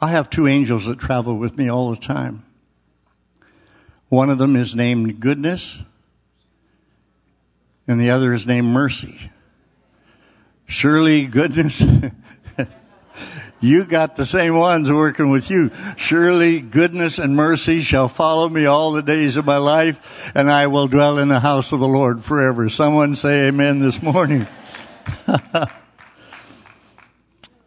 [0.00, 2.44] I have two angels that travel with me all the time.
[4.10, 5.82] One of them is named Goodness,
[7.86, 9.30] and the other is named Mercy.
[10.66, 11.82] Surely goodness
[13.60, 15.70] You got the same ones working with you.
[15.96, 20.68] Surely goodness and mercy shall follow me all the days of my life, and I
[20.68, 22.68] will dwell in the house of the Lord forever.
[22.68, 24.46] Someone say amen this morning.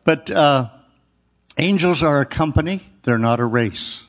[0.06, 0.69] but uh,
[1.58, 4.06] angels are a company, they're not a race.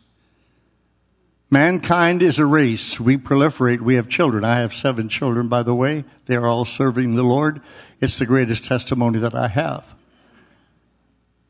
[1.53, 2.99] Mankind is a race.
[2.99, 3.83] We proliferate.
[3.83, 4.43] We have children.
[4.43, 6.05] I have seven children, by the way.
[6.25, 7.61] They are all serving the Lord.
[8.01, 9.92] It's the greatest testimony that I have.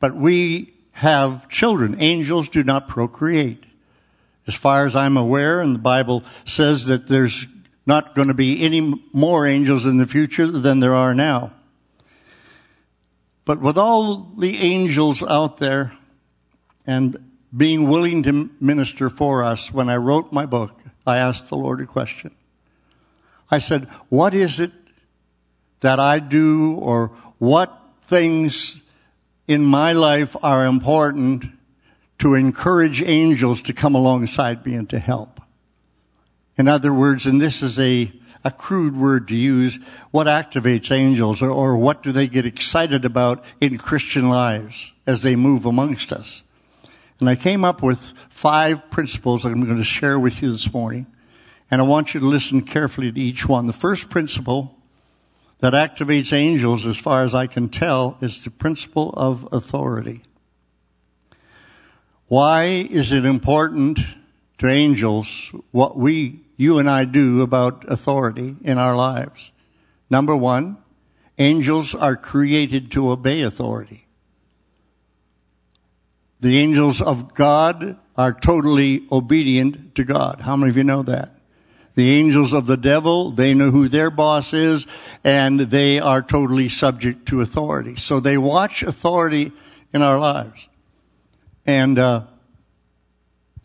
[0.03, 1.95] But we have children.
[1.97, 3.63] Angels do not procreate.
[4.45, 7.47] As far as I'm aware, and the Bible says that there's
[7.85, 11.53] not going to be any more angels in the future than there are now.
[13.45, 15.93] But with all the angels out there
[16.85, 21.55] and being willing to minister for us, when I wrote my book, I asked the
[21.55, 22.35] Lord a question.
[23.49, 24.73] I said, what is it
[25.79, 27.07] that I do or
[27.39, 28.81] what things
[29.47, 31.45] in my life are important
[32.19, 35.41] to encourage angels to come alongside me and to help.
[36.57, 38.11] In other words, and this is a,
[38.43, 39.79] a crude word to use,
[40.11, 45.23] what activates angels or, or what do they get excited about in Christian lives as
[45.23, 46.43] they move amongst us?
[47.19, 50.73] And I came up with five principles that I'm going to share with you this
[50.73, 51.07] morning.
[51.71, 53.65] And I want you to listen carefully to each one.
[53.65, 54.77] The first principle
[55.63, 60.21] that activates angels, as far as I can tell, is the principle of authority.
[62.27, 64.01] Why is it important
[64.57, 69.53] to angels what we, you and I do about authority in our lives?
[70.09, 70.79] Number one,
[71.37, 74.05] angels are created to obey authority.
[76.41, 80.41] The angels of God are totally obedient to God.
[80.41, 81.37] How many of you know that?
[81.95, 84.87] The angels of the devil, they know who their boss is,
[85.23, 87.95] and they are totally subject to authority.
[87.95, 89.51] So they watch authority
[89.93, 90.67] in our lives.
[91.65, 92.23] And uh,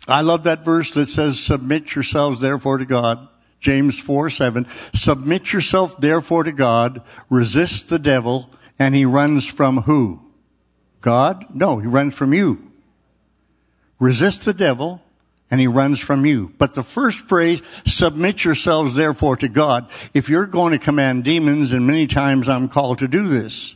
[0.07, 3.29] I love that verse that says, Submit yourselves therefore to God.
[3.61, 4.67] James 4 7.
[4.95, 10.21] Submit yourself therefore to God, resist the devil, and he runs from who?
[11.01, 11.47] God?
[11.55, 12.71] No, he runs from you.
[13.99, 15.03] Resist the devil,
[15.51, 16.53] and he runs from you.
[16.59, 19.89] But the first phrase, submit yourselves therefore to God.
[20.13, 23.75] If you're going to command demons, and many times I'm called to do this,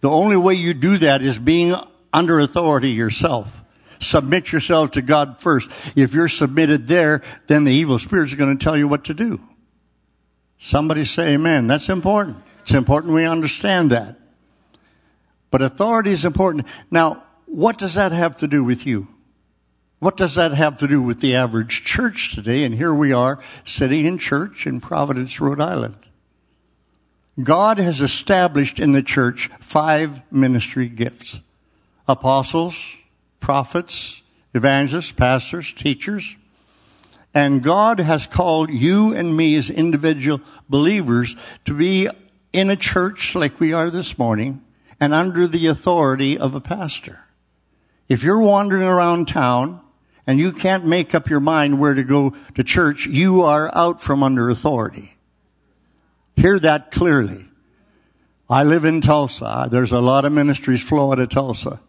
[0.00, 1.74] the only way you do that is being
[2.12, 3.60] under authority yourself.
[3.98, 5.70] Submit yourself to God first.
[5.94, 9.14] If you're submitted there, then the evil spirits are going to tell you what to
[9.14, 9.40] do.
[10.58, 11.66] Somebody say amen.
[11.66, 12.38] That's important.
[12.62, 14.18] It's important we understand that.
[15.50, 16.66] But authority is important.
[16.90, 19.08] Now, what does that have to do with you?
[19.98, 22.64] What does that have to do with the average church today?
[22.64, 25.96] And here we are sitting in church in Providence, Rhode Island.
[27.42, 31.40] God has established in the church five ministry gifts.
[32.06, 32.76] Apostles,
[33.40, 34.20] prophets,
[34.54, 36.36] evangelists, pastors, teachers.
[37.32, 42.08] And God has called you and me as individual believers to be
[42.52, 44.62] in a church like we are this morning
[45.00, 47.20] and under the authority of a pastor.
[48.08, 49.80] If you're wandering around town
[50.26, 54.00] and you can't make up your mind where to go to church, you are out
[54.00, 55.16] from under authority.
[56.36, 57.46] Hear that clearly.
[58.48, 59.68] I live in Tulsa.
[59.70, 61.80] There's a lot of ministries flow out of Tulsa.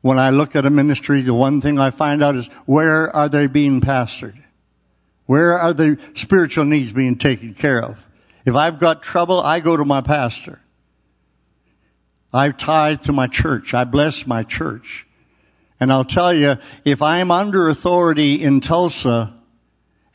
[0.00, 3.28] When I look at a ministry, the one thing I find out is where are
[3.28, 4.42] they being pastored?
[5.26, 8.08] Where are the spiritual needs being taken care of?
[8.44, 10.60] If I've got trouble, I go to my pastor.
[12.32, 13.74] I tithe to my church.
[13.74, 15.06] I bless my church.
[15.82, 19.34] And I'll tell you, if I'm under authority in Tulsa,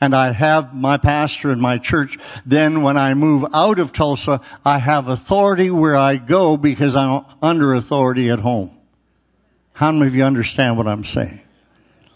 [0.00, 2.16] and I have my pastor and my church,
[2.46, 7.26] then when I move out of Tulsa, I have authority where I go because I'm
[7.42, 8.78] under authority at home.
[9.74, 11.42] How many of you understand what I'm saying?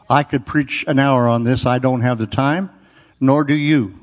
[0.08, 1.66] I could preach an hour on this.
[1.66, 2.70] I don't have the time,
[3.20, 4.00] nor do you,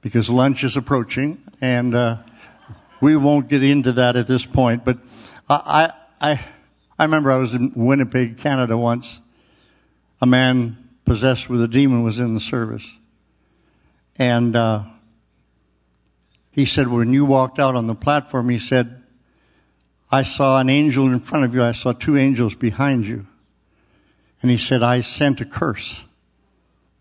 [0.00, 2.18] because lunch is approaching, and uh,
[3.00, 4.84] we won't get into that at this point.
[4.84, 4.98] But
[5.48, 5.90] I,
[6.20, 6.44] I, I
[7.04, 9.20] remember I was in Winnipeg, Canada once.
[10.20, 12.96] A man possessed with a demon was in the service.
[14.16, 14.84] And uh,
[16.50, 19.02] he said, when you walked out on the platform, he said,
[20.10, 21.62] I saw an angel in front of you.
[21.62, 23.26] I saw two angels behind you.
[24.42, 26.04] And he said, I sent a curse.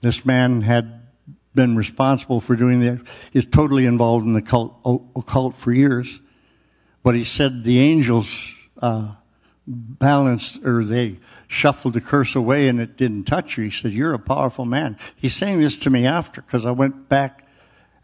[0.01, 1.07] This man had
[1.55, 3.01] been responsible for doing that.
[3.31, 4.79] He's totally involved in the cult,
[5.15, 6.21] occult for years.
[7.03, 9.15] But he said the angels uh,
[9.69, 13.65] balanced, or they shuffled the curse away and it didn't touch you.
[13.65, 14.97] He said, You're a powerful man.
[15.15, 17.47] He's saying this to me after, because I went back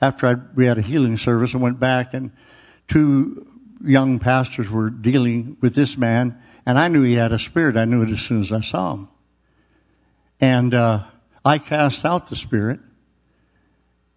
[0.01, 1.55] after I, we had a healing service.
[1.55, 2.31] I went back and
[2.87, 3.47] two
[3.83, 7.77] young pastors were dealing with this man, and I knew he had a spirit.
[7.77, 9.09] I knew it as soon as I saw him.
[10.39, 11.05] And uh,
[11.43, 12.79] I cast out the spirit,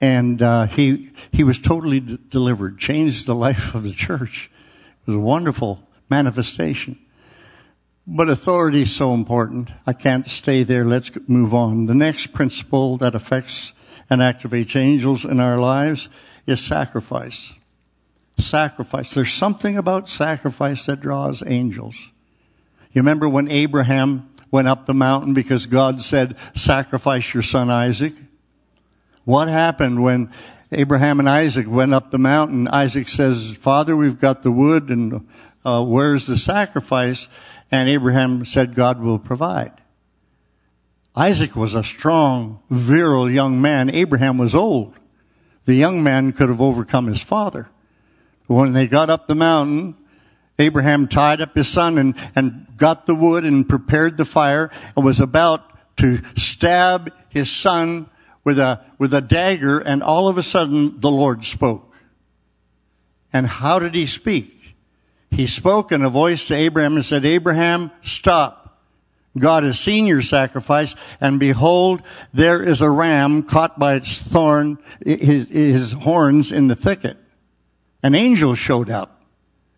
[0.00, 4.50] and uh, he he was totally d- delivered, changed the life of the church.
[5.02, 6.98] It was a wonderful manifestation.
[8.10, 9.70] But authority is so important.
[9.86, 10.82] I can't stay there.
[10.82, 11.84] Let's move on.
[11.84, 13.74] The next principle that affects
[14.08, 16.08] and activates angels in our lives
[16.46, 17.52] is sacrifice.
[18.38, 19.12] Sacrifice.
[19.12, 21.96] There's something about sacrifice that draws angels.
[22.92, 28.14] You remember when Abraham went up the mountain because God said, sacrifice your son Isaac?
[29.24, 30.32] What happened when
[30.72, 32.68] Abraham and Isaac went up the mountain?
[32.68, 35.28] Isaac says, Father, we've got the wood and
[35.62, 37.28] uh, where's the sacrifice?
[37.70, 39.72] And Abraham said, God will provide.
[41.14, 43.90] Isaac was a strong, virile young man.
[43.90, 44.94] Abraham was old.
[45.64, 47.68] The young man could have overcome his father.
[48.46, 49.96] When they got up the mountain,
[50.58, 55.04] Abraham tied up his son and, and got the wood and prepared the fire and
[55.04, 58.08] was about to stab his son
[58.44, 61.92] with a, with a dagger and all of a sudden the Lord spoke.
[63.32, 64.57] And how did he speak?
[65.30, 68.80] He spoke in a voice to Abraham and said, Abraham, stop.
[69.36, 72.02] God has seen your sacrifice, and behold,
[72.32, 77.16] there is a ram caught by its thorn, his, his horns in the thicket.
[78.02, 79.22] An angel showed up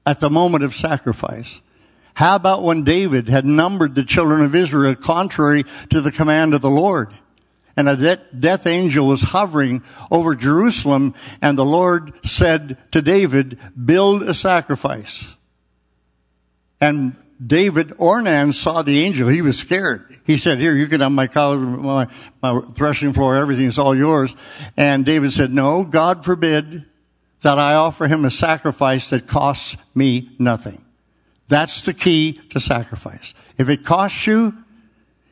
[0.06, 1.60] at the moment of sacrifice.
[2.14, 6.60] How about when David had numbered the children of Israel contrary to the command of
[6.60, 7.14] the Lord?
[7.76, 14.22] And a death angel was hovering over Jerusalem, and the Lord said to David, build
[14.22, 15.36] a sacrifice.
[16.80, 19.28] And David Ornan saw the angel.
[19.28, 20.18] He was scared.
[20.24, 22.06] He said, here, you can have my, my,
[22.42, 24.36] my threshing floor, everything is all yours.
[24.76, 26.84] And David said, no, God forbid
[27.42, 30.84] that I offer him a sacrifice that costs me nothing.
[31.48, 33.34] That's the key to sacrifice.
[33.58, 34.54] If it costs you,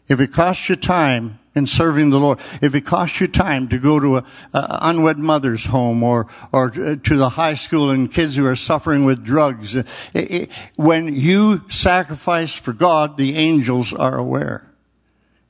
[0.09, 2.39] if it costs you time, in serving the Lord.
[2.63, 6.71] If it costs you time to go to a, a unwed mother's home or, or
[6.71, 11.69] to the high school and kids who are suffering with drugs, it, it, when you
[11.71, 14.71] sacrifice for God, the angels are aware.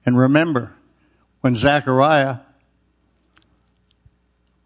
[0.07, 0.75] And remember,
[1.41, 2.39] when Zechariah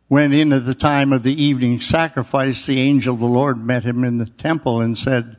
[0.09, 3.85] went in at the time of the evening sacrifice, the angel of the Lord met
[3.85, 5.37] him in the temple and said,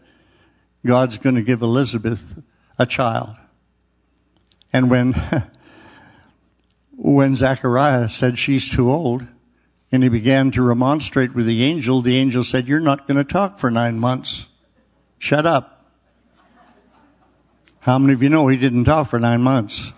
[0.86, 2.42] God's going to give Elizabeth
[2.78, 3.36] a child.
[4.74, 5.14] And when
[7.04, 9.28] when Zechariah said she's too old
[9.92, 13.26] and he began to remonstrate with the angel, the angel said, You're not going to
[13.26, 14.48] talk for nine months.
[15.20, 15.86] Shut up.
[17.82, 19.92] How many of you know he didn't talk for nine months?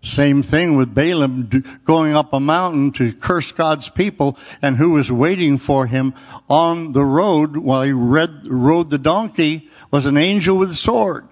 [0.00, 1.50] Same thing with Balaam
[1.84, 6.14] going up a mountain to curse God's people and who was waiting for him
[6.48, 11.26] on the road while he read, rode the donkey was an angel with a sword.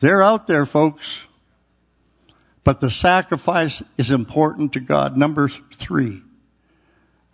[0.00, 1.27] They're out there, folks.
[2.68, 5.16] But the sacrifice is important to God.
[5.16, 6.20] Number three.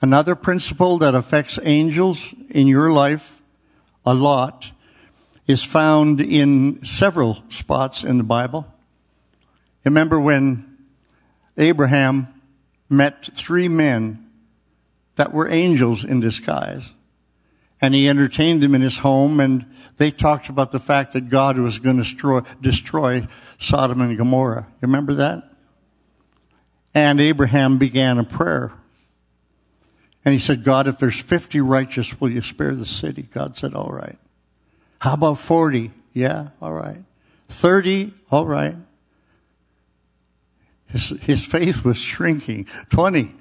[0.01, 3.43] Another principle that affects angels in your life
[4.07, 4.71] a lot
[5.49, 8.65] is found in several spots in the Bible.
[9.85, 10.79] Remember when
[11.59, 12.29] Abraham
[12.89, 14.31] met three men
[15.17, 16.93] that were angels in disguise
[17.85, 19.67] and he entertained them in his home and
[19.99, 23.29] they talked about the fact that God was going to destroy, destroy
[23.59, 24.67] Sodom and Gomorrah.
[24.71, 25.51] You remember that?
[26.95, 28.73] And Abraham began a prayer.
[30.25, 33.29] And he said, God, if there's 50 righteous, will you spare the city?
[33.31, 34.19] God said, all right.
[35.01, 35.91] How about 40?
[36.15, 37.05] Yeah, all right.
[37.51, 38.15] 30?
[38.31, 38.77] All right.
[40.87, 42.67] His, his faith was shrinking.
[42.89, 43.35] 20.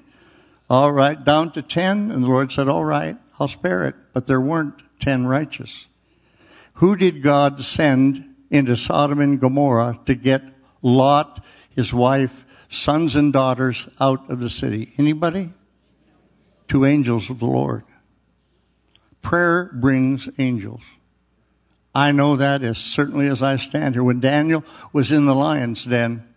[0.70, 1.24] All right.
[1.24, 2.12] Down to 10.
[2.12, 3.96] And the Lord said, all right, I'll spare it.
[4.14, 5.88] But there weren't 10 righteous.
[6.76, 10.44] Who did God send into Sodom and Gomorrah to get
[10.82, 14.94] Lot, his wife, sons and daughters out of the city?
[14.98, 15.52] Anybody?
[16.68, 17.84] Two angels of the Lord.
[19.22, 20.84] Prayer brings angels.
[21.96, 24.04] I know that as certainly as I stand here.
[24.04, 26.28] When Daniel was in the lion's den,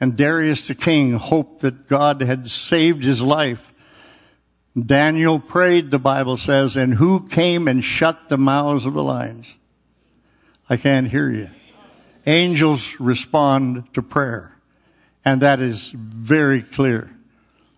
[0.00, 3.72] and Darius the king hoped that God had saved his life.
[4.86, 9.56] Daniel prayed, the Bible says, and who came and shut the mouths of the lions?
[10.68, 11.50] I can't hear you.
[12.26, 14.56] Angels respond to prayer.
[15.24, 17.10] And that is very clear.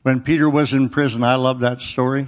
[0.02, 2.26] When Peter was in prison, I love that story.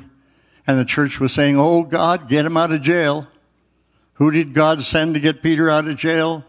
[0.67, 3.27] And the church was saying, Oh God, get him out of jail.
[4.15, 6.45] Who did God send to get Peter out of jail?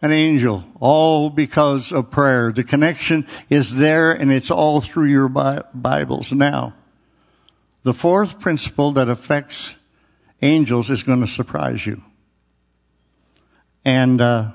[0.00, 2.52] an angel, all because of prayer.
[2.52, 6.74] The connection is there and it's all through your Bibles now.
[7.82, 9.74] The fourth principle that affects
[10.42, 12.02] angels is going to surprise you.
[13.84, 14.52] And uh,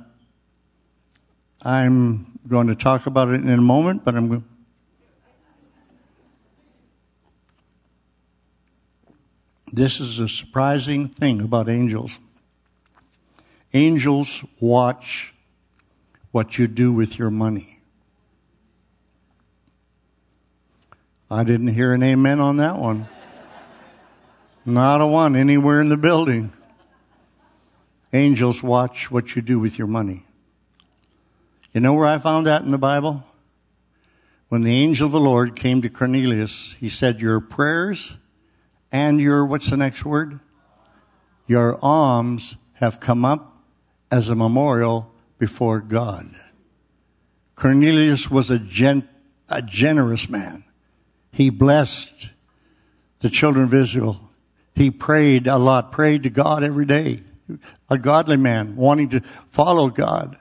[1.63, 4.43] I'm going to talk about it in a moment, but I'm going
[9.73, 12.19] This is a surprising thing about angels.
[13.73, 15.33] Angels watch
[16.31, 17.79] what you do with your money.
[21.31, 23.07] I didn't hear an amen on that one.
[24.65, 26.51] Not a one anywhere in the building.
[28.13, 30.25] Angels watch what you do with your money.
[31.73, 33.23] You know where I found that in the Bible?
[34.47, 38.17] When the angel of the Lord came to Cornelius, he said, Your prayers
[38.91, 40.39] and your, what's the next word?
[41.47, 43.57] Your alms have come up
[44.11, 46.27] as a memorial before God.
[47.55, 49.09] Cornelius was a, gen-
[49.49, 50.63] a generous man.
[51.31, 52.29] He blessed
[53.19, 54.29] the children of Israel.
[54.75, 57.23] He prayed a lot, prayed to God every day.
[57.89, 59.21] A godly man wanting to
[59.51, 60.37] follow God.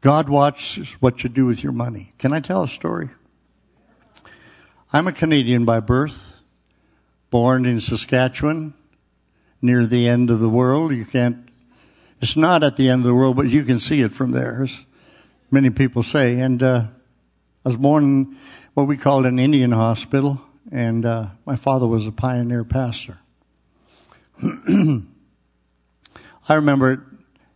[0.00, 2.12] God watches what you do with your money.
[2.18, 3.08] Can I tell a story?
[4.92, 6.36] I'm a Canadian by birth,
[7.30, 8.74] born in Saskatchewan,
[9.60, 10.92] near the end of the world.
[10.92, 11.48] You can't
[12.20, 14.62] it's not at the end of the world, but you can see it from there,
[14.64, 14.80] as
[15.50, 16.40] many people say.
[16.40, 16.86] And uh,
[17.64, 18.36] I was born in
[18.74, 23.18] what we called an Indian hospital, and uh, my father was a pioneer pastor.
[24.42, 27.00] I remember at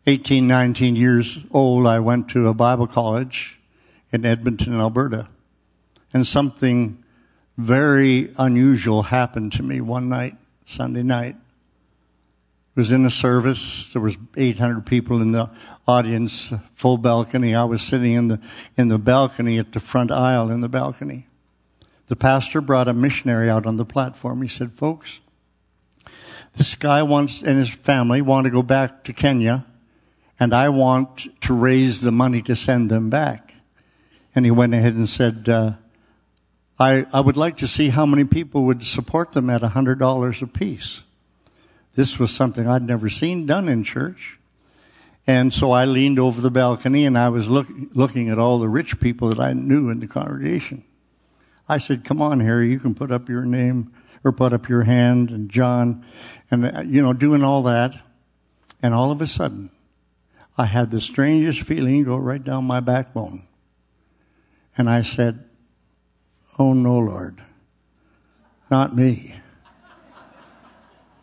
[0.07, 3.59] 18, 19 years old, I went to a Bible college
[4.13, 5.29] in Edmonton, Alberta.
[6.13, 7.03] And something
[7.57, 10.37] very unusual happened to me one night,
[10.67, 13.93] Sunday night It was in the service.
[13.93, 15.51] There was 800 people in the
[15.87, 17.55] audience, full balcony.
[17.55, 18.41] I was sitting in the,
[18.77, 21.27] in the balcony at the front aisle in the balcony.
[22.13, 24.43] The pastor brought a missionary out on the platform.
[24.43, 25.21] He said, folks,
[26.55, 29.65] this guy wants, and his family want to go back to Kenya,
[30.39, 33.55] and I want to raise the money to send them back.
[34.35, 35.73] And he went ahead and said, uh,
[36.79, 40.43] I, I would like to see how many people would support them at a $100
[40.43, 41.05] apiece.
[41.95, 44.39] This was something I'd never seen done in church.
[45.27, 48.69] And so I leaned over the balcony and I was look, looking at all the
[48.69, 50.85] rich people that I knew in the congregation.
[51.73, 54.83] I said, come on, Harry, you can put up your name or put up your
[54.83, 56.05] hand and John
[56.51, 57.99] and, uh, you know, doing all that.
[58.83, 59.71] And all of a sudden,
[60.59, 63.47] I had the strangest feeling go right down my backbone.
[64.77, 65.49] And I said,
[66.59, 67.43] Oh no, Lord,
[68.71, 69.37] not me.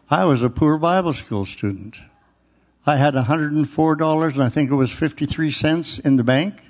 [0.09, 1.97] I was a poor Bible school student.
[2.87, 6.63] I had $104 and I think it was 53 cents in the bank.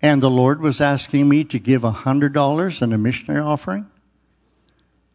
[0.00, 3.86] And the Lord was asking me to give $100 in a missionary offering.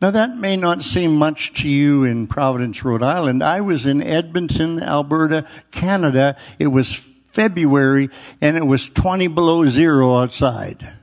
[0.02, 3.42] Now that may not seem much to you in Providence, Rhode Island.
[3.42, 6.36] I was in Edmonton, Alberta, Canada.
[6.60, 6.94] It was
[7.32, 8.10] February
[8.42, 10.94] and it was 20 below zero outside.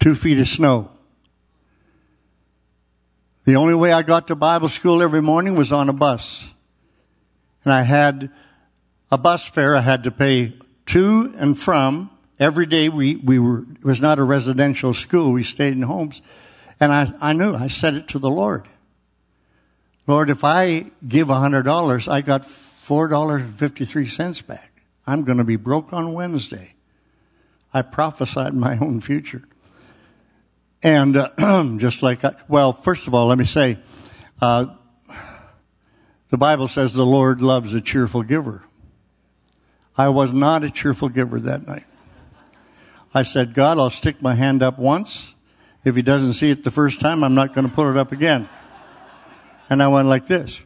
[0.00, 0.90] Two feet of snow.
[3.44, 6.50] The only way I got to Bible school every morning was on a bus.
[7.64, 8.30] And I had
[9.12, 10.54] a bus fare I had to pay
[10.86, 12.10] to and from.
[12.38, 15.32] Every day we, we were, it was not a residential school.
[15.32, 16.20] We stayed in homes.
[16.80, 18.68] And I, I knew, I said it to the Lord.
[20.06, 24.82] Lord, if I give a hundred dollars, I got four dollars and fifty-three cents back.
[25.06, 26.74] I'm going to be broke on Wednesday.
[27.72, 29.42] I prophesied my own future.
[30.82, 33.78] And uh, just like, I, well, first of all, let me say,
[34.42, 34.66] uh,
[36.28, 38.64] the Bible says the Lord loves a cheerful giver.
[39.96, 41.84] I was not a cheerful giver that night.
[43.14, 45.34] I said, God, I'll stick my hand up once.
[45.84, 48.10] If he doesn't see it the first time, I'm not going to put it up
[48.10, 48.48] again.
[49.70, 50.60] And I went like this.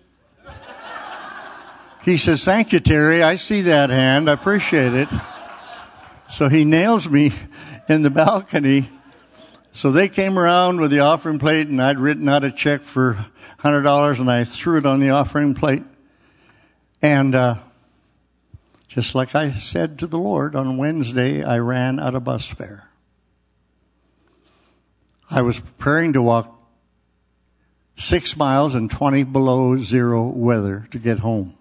[2.04, 3.22] He says, Thank you, Terry.
[3.22, 4.30] I see that hand.
[4.30, 5.08] I appreciate it.
[6.30, 7.32] So he nails me
[7.88, 8.90] in the balcony.
[9.72, 13.26] So they came around with the offering plate, and I'd written out a check for
[13.60, 15.82] $100, and I threw it on the offering plate.
[17.02, 17.58] And uh,
[18.88, 22.88] just like I said to the Lord, on Wednesday, I ran out of bus fare.
[25.30, 26.58] I was preparing to walk
[27.96, 31.54] six miles in 20 below zero weather to get home.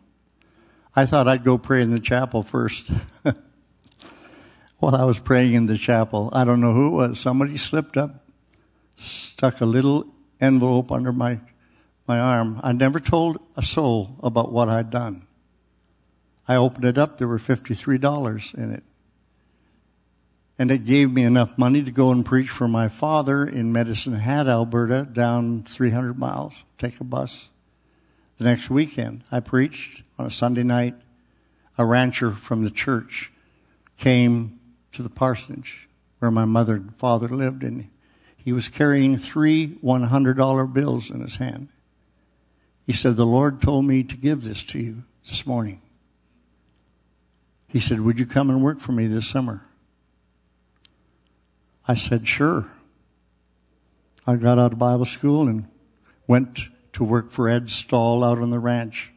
[0.96, 2.90] I thought I'd go pray in the chapel first.
[4.80, 7.20] While I was praying in the chapel, I don't know who it was.
[7.20, 8.26] Somebody slipped up,
[8.96, 10.08] stuck a little
[10.40, 11.40] envelope under my,
[12.08, 12.62] my arm.
[12.64, 15.27] I never told a soul about what I'd done.
[16.48, 17.18] I opened it up.
[17.18, 18.84] There were $53 in it.
[20.60, 24.16] And it gave me enough money to go and preach for my father in Medicine
[24.16, 27.50] Hat, Alberta, down 300 miles, take a bus.
[28.38, 30.96] The next weekend, I preached on a Sunday night.
[31.78, 33.32] A rancher from the church
[34.00, 34.60] came
[34.94, 35.88] to the parsonage
[36.20, 37.90] where my mother and father lived, and
[38.36, 41.68] he was carrying three $100 bills in his hand.
[42.88, 45.82] He said, The Lord told me to give this to you this morning.
[47.68, 49.64] He said, Would you come and work for me this summer?
[51.88, 52.72] I said, Sure.
[54.26, 55.68] I got out of Bible school and
[56.28, 56.60] went
[56.94, 59.14] to work for Ed Stahl out on the ranch.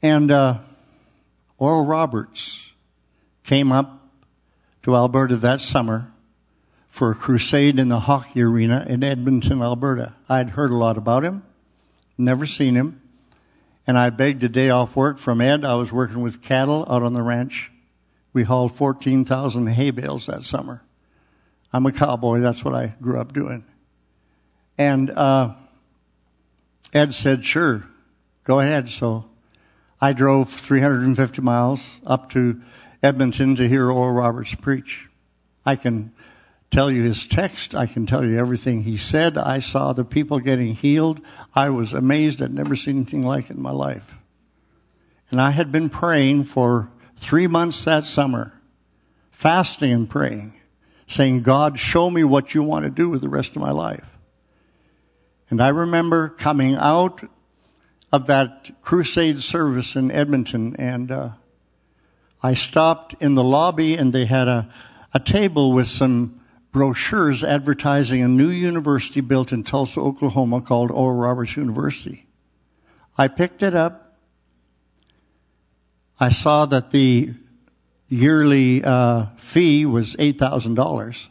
[0.00, 0.58] And uh,
[1.58, 2.70] Oral Roberts
[3.44, 4.08] came up
[4.82, 6.12] to Alberta that summer
[6.88, 10.14] for a crusade in the hockey arena in Edmonton, Alberta.
[10.28, 11.42] I'd heard a lot about him,
[12.18, 13.01] never seen him,
[13.86, 15.64] and I begged a day off work from Ed.
[15.64, 17.70] I was working with cattle out on the ranch.
[18.32, 20.82] We hauled 14,000 hay bales that summer.
[21.72, 22.40] I'm a cowboy.
[22.40, 23.64] That's what I grew up doing.
[24.78, 25.54] And uh,
[26.92, 27.84] Ed said, sure,
[28.44, 28.88] go ahead.
[28.88, 29.26] So
[30.00, 32.60] I drove 350 miles up to
[33.02, 35.08] Edmonton to hear Oral Roberts preach.
[35.64, 36.12] I can
[36.72, 37.74] tell you his text.
[37.74, 39.36] I can tell you everything he said.
[39.36, 41.20] I saw the people getting healed.
[41.54, 42.42] I was amazed.
[42.42, 44.14] I'd never seen anything like it in my life.
[45.30, 48.54] And I had been praying for three months that summer,
[49.30, 50.54] fasting and praying,
[51.06, 54.16] saying, God, show me what you want to do with the rest of my life.
[55.50, 57.22] And I remember coming out
[58.10, 61.30] of that crusade service in Edmonton, and uh,
[62.42, 64.72] I stopped in the lobby, and they had a,
[65.12, 66.41] a table with some
[66.72, 72.26] brochures advertising a new university built in Tulsa, Oklahoma called Oral Roberts University.
[73.16, 74.16] I picked it up.
[76.18, 77.34] I saw that the
[78.08, 81.28] yearly uh, fee was $8,000.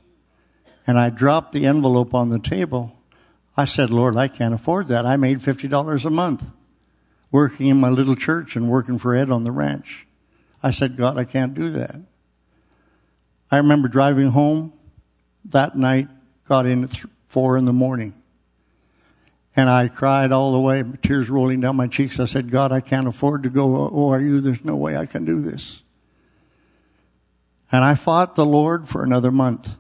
[0.86, 2.98] And I dropped the envelope on the table.
[3.58, 5.06] I said, Lord, I can't afford that.
[5.06, 6.44] I made $50 a month
[7.32, 10.06] working in my little church and working for Ed on the ranch.
[10.62, 11.96] I said, God, I can't do that.
[13.50, 14.74] I remember driving home
[15.46, 16.08] that night,
[16.48, 16.92] got in at
[17.28, 18.14] four in the morning.
[19.56, 22.20] And I cried all the way, tears rolling down my cheeks.
[22.20, 24.42] I said, God, I can't afford to go oh, ORU.
[24.42, 25.82] There's no way I can do this.
[27.72, 29.78] And I fought the Lord for another month.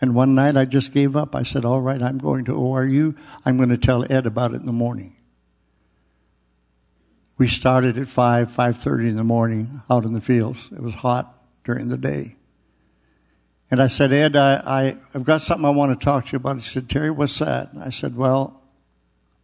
[0.00, 1.34] And one night I just gave up.
[1.34, 3.16] I said, all right, I'm going to oh, ORU.
[3.44, 5.16] I'm going to tell Ed about it in the morning.
[7.38, 10.68] We started at 5, 5.30 in the morning out in the fields.
[10.70, 12.36] It was hot during the day.
[13.72, 16.56] And I said, Ed, I, have got something I want to talk to you about.
[16.56, 17.70] He said, Terry, what's that?
[17.80, 18.60] I said, well,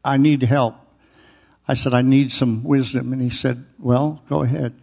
[0.04, 0.74] I need help.
[1.66, 3.14] I said, I need some wisdom.
[3.14, 4.74] And he said, Well, go ahead.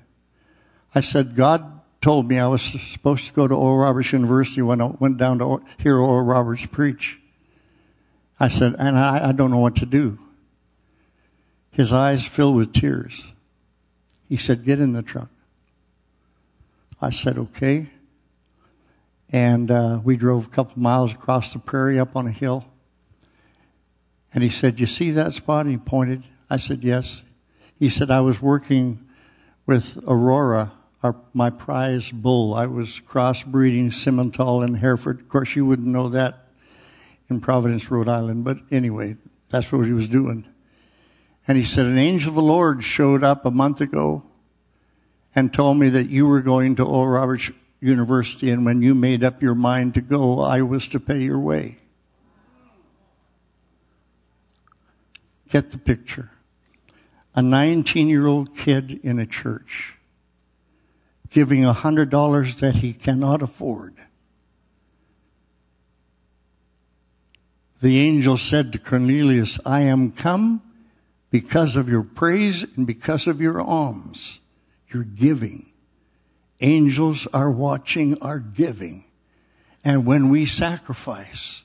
[0.95, 4.81] I said, God told me I was supposed to go to Oral Roberts University when
[4.81, 7.19] I went down to hear Oral Roberts preach.
[8.39, 10.17] I said, and I, I don't know what to do.
[11.71, 13.25] His eyes filled with tears.
[14.27, 15.29] He said, Get in the truck.
[16.99, 17.91] I said, Okay.
[19.35, 22.63] And uh, we drove a couple miles across the prairie up on a hill.
[24.33, 25.65] And he said, You see that spot?
[25.65, 26.23] And he pointed.
[26.49, 27.21] I said, Yes.
[27.77, 29.05] He said, I was working
[29.65, 30.71] with Aurora,
[31.03, 32.53] our, my prize bull.
[32.53, 35.19] I was crossbreeding Simmental and Hereford.
[35.19, 36.47] Of course, you wouldn't know that
[37.29, 38.45] in Providence, Rhode Island.
[38.45, 39.17] But anyway,
[39.49, 40.45] that's what he was doing.
[41.45, 44.23] And he said, An angel of the Lord showed up a month ago
[45.35, 47.51] and told me that you were going to Oral Roberts
[47.85, 51.39] University, and when you made up your mind to go, I was to pay your
[51.39, 51.77] way.
[55.49, 56.31] Get the picture.
[57.35, 59.95] A 19 year old kid in a church
[61.29, 63.93] giving $100 that he cannot afford.
[67.81, 70.61] The angel said to Cornelius, I am come
[71.29, 74.39] because of your praise and because of your alms,
[74.87, 75.73] your giving.
[76.61, 79.05] Angels are watching our giving.
[79.83, 81.63] And when we sacrifice,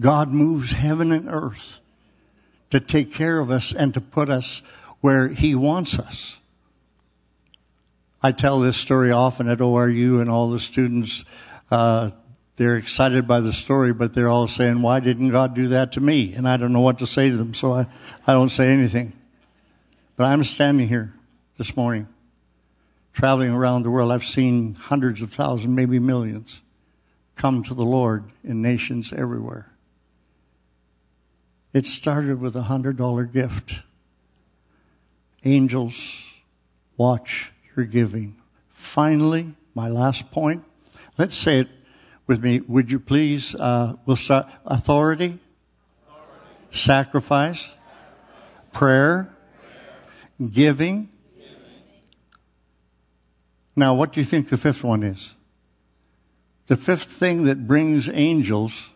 [0.00, 1.80] God moves heaven and earth
[2.70, 4.62] to take care of us and to put us
[5.00, 6.38] where He wants us.
[8.22, 11.24] I tell this story often at ORU, and all the students,
[11.70, 12.12] uh,
[12.56, 16.00] they're excited by the story, but they're all saying, Why didn't God do that to
[16.00, 16.32] me?
[16.34, 17.86] And I don't know what to say to them, so I,
[18.26, 19.12] I don't say anything.
[20.16, 21.12] But I'm standing here
[21.58, 22.06] this morning,
[23.12, 24.10] traveling around the world.
[24.10, 26.62] I've seen hundreds of thousands, maybe millions,
[27.36, 29.72] come to the Lord in nations everywhere.
[31.72, 33.80] It started with a hundred dollar gift.
[35.44, 36.34] Angels
[36.96, 38.36] watch your giving.
[38.68, 40.64] Finally, my last point.
[41.18, 41.68] Let's say it
[42.26, 42.60] with me.
[42.60, 43.54] Would you please?
[43.54, 44.46] Uh, we'll start.
[44.66, 45.38] Authority,
[46.06, 46.68] Authority.
[46.70, 47.70] Sacrifice, sacrifice,
[48.72, 49.34] prayer,
[50.38, 50.50] prayer.
[50.50, 51.08] Giving.
[53.74, 55.34] Now, what do you think the fifth one is?
[56.66, 58.90] The fifth thing that brings angels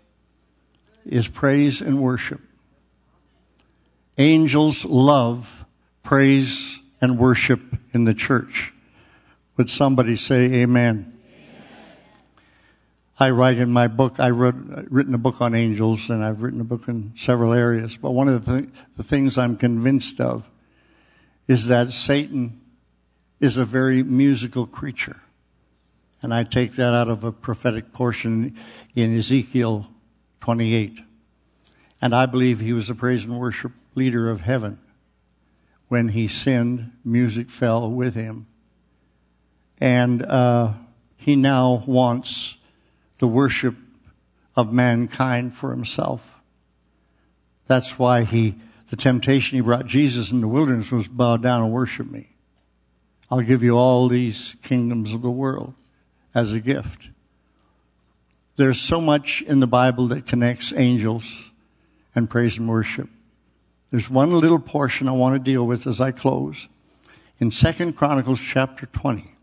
[1.05, 2.41] is praise and worship.
[4.19, 5.65] Angels love
[6.03, 7.61] praise and worship
[7.93, 8.73] in the church.
[9.57, 11.13] Would somebody say amen?
[13.19, 14.55] I write in my book, I wrote,
[14.91, 17.97] written a book on angels and I've written a book in several areas.
[17.97, 20.49] But one of the, th- the things I'm convinced of
[21.49, 22.61] is that Satan
[23.41, 25.21] is a very musical creature.
[26.23, 28.57] And I take that out of a prophetic portion
[28.95, 29.87] in Ezekiel
[30.41, 31.01] 28.
[32.01, 34.79] And I believe he was a praise and worship leader of heaven.
[35.89, 38.47] When he sinned, music fell with him.
[39.79, 40.73] And uh,
[41.17, 42.57] he now wants
[43.19, 43.77] the worship
[44.55, 46.41] of mankind for himself.
[47.67, 48.55] That's why he,
[48.89, 52.36] the temptation he brought Jesus in the wilderness was bow down and worship me.
[53.31, 55.75] I'll give you all these kingdoms of the world
[56.35, 57.09] as a gift.
[58.57, 61.51] There's so much in the Bible that connects angels
[62.15, 63.09] and praise and worship.
[63.91, 66.69] There's one little portion I want to deal with as I close.
[67.39, 69.35] In 2 Chronicles chapter 20,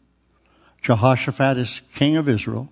[0.81, 2.69] Jehoshaphat is king of Israel,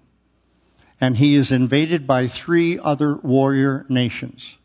[1.00, 4.58] and he is invaded by three other warrior nations.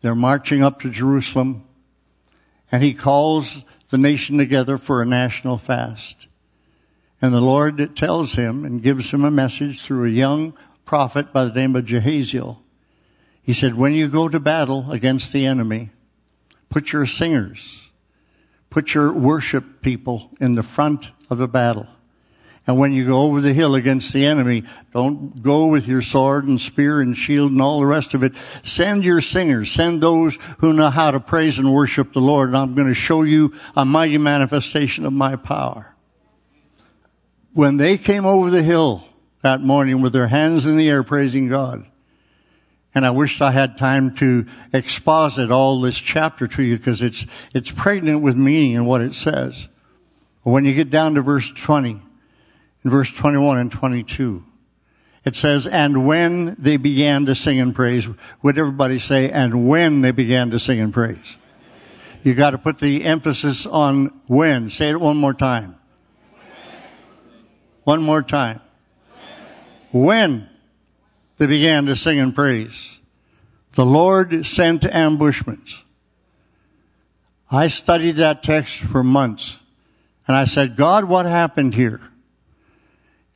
[0.00, 1.64] They're marching up to Jerusalem,
[2.72, 6.26] and he calls the nation together for a national fast.
[7.20, 11.44] And the Lord tells him and gives him a message through a young prophet by
[11.44, 12.58] the name of Jahaziel.
[13.42, 15.90] He said, When you go to battle against the enemy,
[16.70, 17.90] Put your singers,
[18.70, 21.88] put your worship people in the front of the battle.
[22.70, 24.62] And when you go over the hill against the enemy,
[24.92, 28.32] don't go with your sword and spear and shield and all the rest of it.
[28.62, 29.72] Send your singers.
[29.72, 32.50] Send those who know how to praise and worship the Lord.
[32.50, 35.96] And I'm going to show you a mighty manifestation of my power.
[37.54, 39.04] When they came over the hill
[39.42, 41.84] that morning with their hands in the air praising God,
[42.94, 47.26] and I wish I had time to exposit all this chapter to you because it's,
[47.52, 49.66] it's pregnant with meaning in what it says.
[50.44, 52.02] When you get down to verse 20,
[52.84, 54.44] in verse 21 and 22,
[55.24, 58.08] it says, and when they began to sing and praise,
[58.42, 61.36] would everybody say, and when they began to sing and praise?
[62.22, 64.70] You got to put the emphasis on when.
[64.70, 65.76] Say it one more time.
[67.84, 68.60] One more time.
[69.90, 70.48] When
[71.38, 72.98] they began to sing and praise.
[73.72, 75.84] The Lord sent ambushments.
[77.50, 79.58] I studied that text for months.
[80.28, 82.00] And I said, God, what happened here?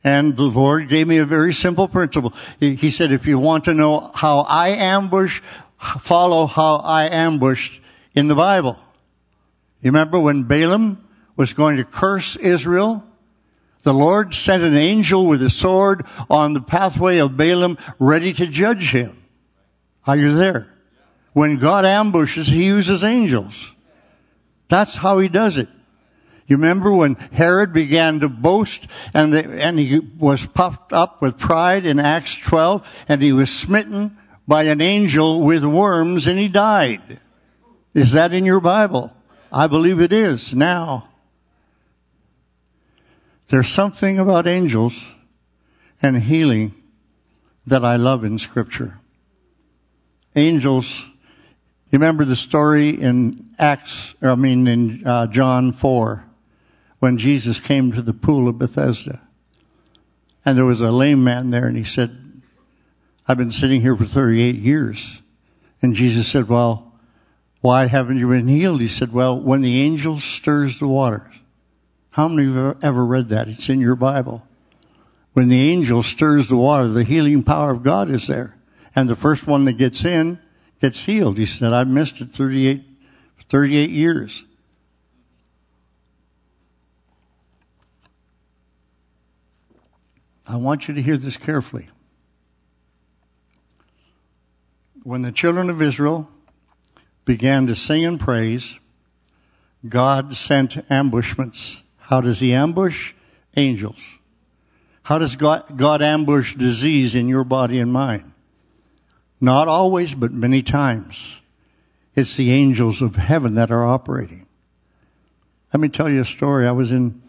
[0.05, 2.31] And the Lord gave me a very simple principle.
[2.59, 5.41] He said, if you want to know how I ambush,
[5.79, 7.81] follow how I ambushed
[8.13, 8.79] in the Bible.
[9.81, 11.03] You remember when Balaam
[11.35, 13.03] was going to curse Israel?
[13.81, 18.45] The Lord sent an angel with a sword on the pathway of Balaam ready to
[18.45, 19.17] judge him.
[20.05, 20.71] Are you there?
[21.33, 23.73] When God ambushes, He uses angels.
[24.67, 25.67] That's how He does it.
[26.47, 31.39] You remember when Herod began to boast and, the, and he was puffed up with
[31.39, 34.17] pride in Acts 12 and he was smitten
[34.47, 37.19] by an angel with worms and he died.
[37.93, 39.11] Is that in your Bible?
[39.51, 41.09] I believe it is now.
[43.47, 45.03] There's something about angels
[46.01, 46.75] and healing
[47.65, 48.99] that I love in scripture.
[50.35, 51.09] Angels
[51.95, 56.24] you remember the story in Acts, I mean in uh, John 4,
[57.05, 59.21] when Jesus came to the pool of Bethesda.
[60.43, 62.41] And there was a lame man there and he said,
[63.27, 65.21] I've been sitting here for 38 years.
[65.83, 66.93] And Jesus said, well,
[67.61, 68.81] why haven't you been healed?
[68.81, 71.31] He said, well, when the angel stirs the waters.
[72.13, 73.49] How many of have ever read that?
[73.49, 74.41] It's in your Bible.
[75.33, 78.57] When the angel stirs the water, the healing power of God is there.
[78.95, 80.39] And the first one that gets in
[80.81, 81.37] gets healed.
[81.37, 82.83] He said, I've missed it 38,
[83.47, 84.43] 38 years.
[90.47, 91.89] I want you to hear this carefully.
[95.03, 96.29] When the children of Israel
[97.25, 98.79] began to sing and praise,
[99.87, 101.81] God sent ambushments.
[101.97, 103.13] How does He ambush?
[103.55, 104.01] Angels.
[105.03, 108.31] How does God, God ambush disease in your body and mind?
[109.39, 111.41] Not always, but many times.
[112.15, 114.47] It's the angels of heaven that are operating.
[115.73, 116.65] Let me tell you a story.
[116.67, 117.21] I was in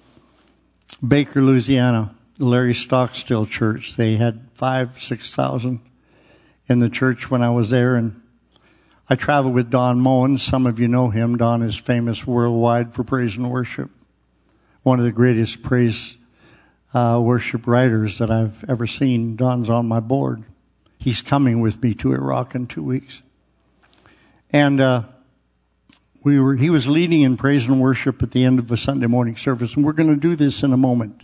[1.07, 3.97] Baker, Louisiana, Larry Stockstill Church.
[3.97, 5.81] They had five, six thousand
[6.69, 8.21] in the church when I was there, and
[9.09, 10.37] I traveled with Don Moen.
[10.37, 11.37] Some of you know him.
[11.37, 13.91] Don is famous worldwide for praise and worship.
[14.83, 16.17] One of the greatest praise
[16.93, 19.37] uh, worship writers that I've ever seen.
[19.37, 20.45] Don's on my board.
[20.99, 23.23] He's coming with me to Iraq in two weeks.
[24.51, 25.03] And uh,
[26.25, 29.07] we were, he was leading in praise and worship at the end of a Sunday
[29.07, 29.75] morning service.
[29.75, 31.23] And we're going to do this in a moment.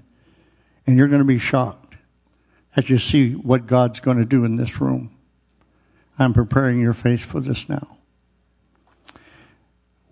[0.86, 1.96] And you're going to be shocked
[2.76, 5.16] as you see what God's going to do in this room.
[6.18, 7.98] I'm preparing your face for this now.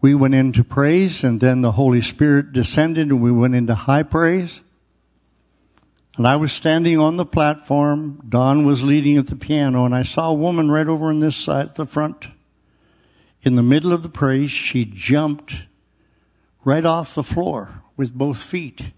[0.00, 4.02] We went into praise and then the Holy Spirit descended and we went into high
[4.02, 4.62] praise.
[6.16, 8.20] And I was standing on the platform.
[8.28, 11.36] Don was leading at the piano, and I saw a woman right over on this
[11.36, 12.26] side at the front.
[13.42, 15.62] In the middle of the praise, she jumped
[16.62, 18.92] right off the floor with both feet.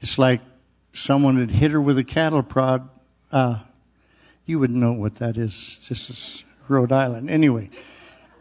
[0.00, 0.42] It's like
[0.92, 2.88] someone had hit her with a cattle prod.
[3.30, 3.60] Uh,
[4.44, 5.86] you wouldn't know what that is.
[5.88, 7.30] This is Rhode Island.
[7.30, 7.70] Anyway,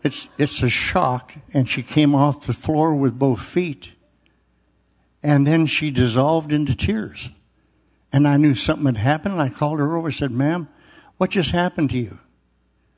[0.04, 3.92] it's, it's a shock, and she came off the floor with both feet.
[5.24, 7.30] And then she dissolved into tears.
[8.12, 9.34] And I knew something had happened.
[9.34, 10.68] And I called her over and said, ma'am,
[11.18, 12.20] what just happened to you?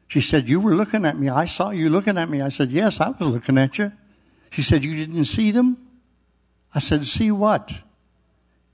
[0.07, 1.27] She said, you were looking at me.
[1.29, 2.41] I saw you looking at me.
[2.41, 3.91] I said, yes, I was looking at you.
[4.51, 5.77] She said, you didn't see them?
[6.73, 7.71] I said, see what?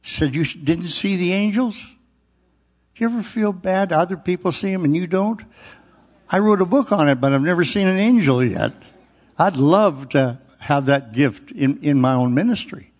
[0.02, 1.82] Said, you didn't see the angels?
[2.95, 5.41] Do you ever feel bad other people see them and you don't?
[6.30, 8.74] I wrote a book on it, but I've never seen an angel yet.
[9.38, 12.91] I'd love to have that gift in, in my own ministry.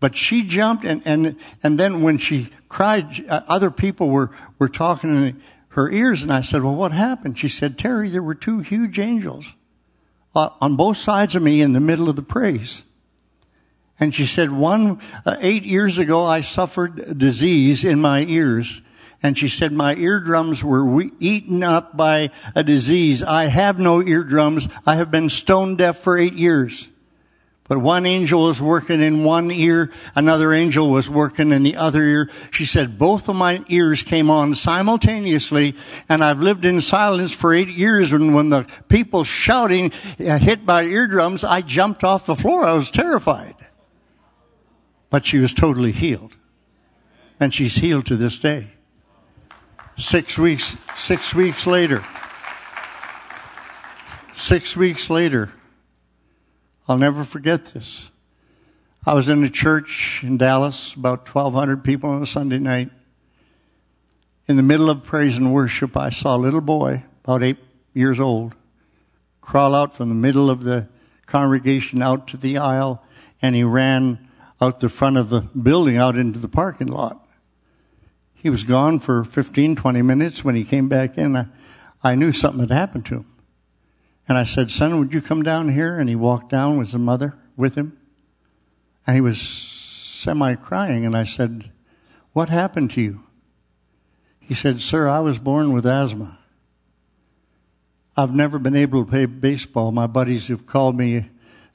[0.00, 4.68] But she jumped and, and, and then when she cried, uh, other people were, were
[4.68, 7.38] talking in her ears and I said, well, what happened?
[7.38, 9.54] She said, Terry, there were two huge angels
[10.34, 12.82] uh, on both sides of me in the middle of the praise.
[14.02, 18.82] And she said, one, uh, eight years ago, I suffered disease in my ears.
[19.22, 23.22] And she said, my eardrums were eaten up by a disease.
[23.22, 24.66] I have no eardrums.
[24.84, 26.90] I have been stone deaf for eight years.
[27.68, 32.02] But one angel was working in one ear, another angel was working in the other
[32.02, 32.30] ear.
[32.50, 35.76] She said, both of my ears came on simultaneously,
[36.08, 40.64] and I've lived in silence for eight years, and when the people shouting uh, hit
[40.64, 42.64] my eardrums, I jumped off the floor.
[42.64, 43.54] I was terrified.
[45.12, 46.36] But she was totally healed.
[47.38, 48.68] And she's healed to this day.
[49.98, 52.02] Six weeks, six weeks later,
[54.34, 55.52] six weeks later,
[56.88, 58.10] I'll never forget this.
[59.04, 62.90] I was in a church in Dallas, about 1,200 people on a Sunday night.
[64.48, 67.58] In the middle of praise and worship, I saw a little boy, about eight
[67.92, 68.54] years old,
[69.42, 70.88] crawl out from the middle of the
[71.26, 73.04] congregation out to the aisle
[73.42, 74.28] and he ran
[74.62, 77.26] out the front of the building out into the parking lot.
[78.34, 80.44] He was gone for 15, 20 minutes.
[80.44, 81.46] When he came back in, I,
[82.02, 83.26] I knew something had happened to him.
[84.28, 85.98] And I said, Son, would you come down here?
[85.98, 87.98] And he walked down with the mother with him.
[89.04, 91.04] And he was semi crying.
[91.04, 91.72] And I said,
[92.32, 93.24] What happened to you?
[94.38, 96.38] He said, Sir, I was born with asthma.
[98.16, 99.90] I've never been able to play baseball.
[99.90, 101.30] My buddies have called me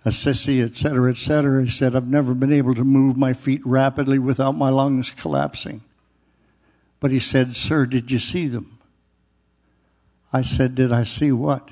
[0.05, 1.63] a sissy, etc., cetera, et cetera.
[1.63, 5.81] He said, I've never been able to move my feet rapidly without my lungs collapsing.
[6.99, 8.79] But he said, Sir, did you see them?
[10.31, 11.69] I said, Did I see what?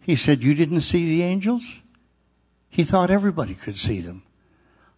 [0.00, 1.80] He said, You didn't see the angels?
[2.68, 4.22] He thought everybody could see them.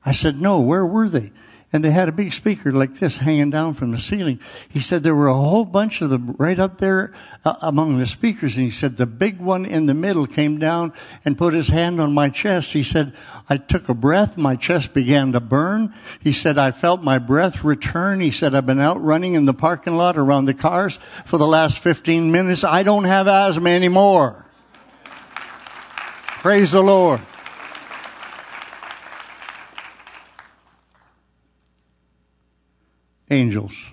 [0.04, 1.32] I said, No, where were they?
[1.72, 4.38] And they had a big speaker like this hanging down from the ceiling.
[4.68, 7.12] He said there were a whole bunch of them right up there
[7.46, 8.56] uh, among the speakers.
[8.56, 10.92] And he said the big one in the middle came down
[11.24, 12.74] and put his hand on my chest.
[12.74, 13.14] He said,
[13.48, 14.36] I took a breath.
[14.36, 15.94] My chest began to burn.
[16.20, 18.20] He said, I felt my breath return.
[18.20, 21.46] He said, I've been out running in the parking lot around the cars for the
[21.46, 22.64] last 15 minutes.
[22.64, 24.44] I don't have asthma anymore.
[26.42, 27.20] Praise the Lord.
[33.32, 33.92] Angels.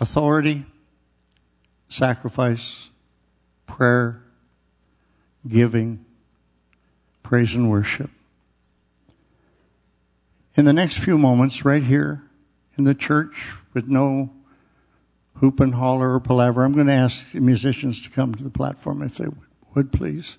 [0.00, 0.64] Authority,
[1.88, 2.88] sacrifice,
[3.66, 4.22] prayer,
[5.46, 6.04] giving,
[7.22, 8.10] praise and worship.
[10.54, 12.22] In the next few moments, right here
[12.76, 14.30] in the church with no
[15.36, 19.02] hoop and holler or palaver, I'm going to ask musicians to come to the platform
[19.02, 19.26] if they
[19.74, 20.36] would, please.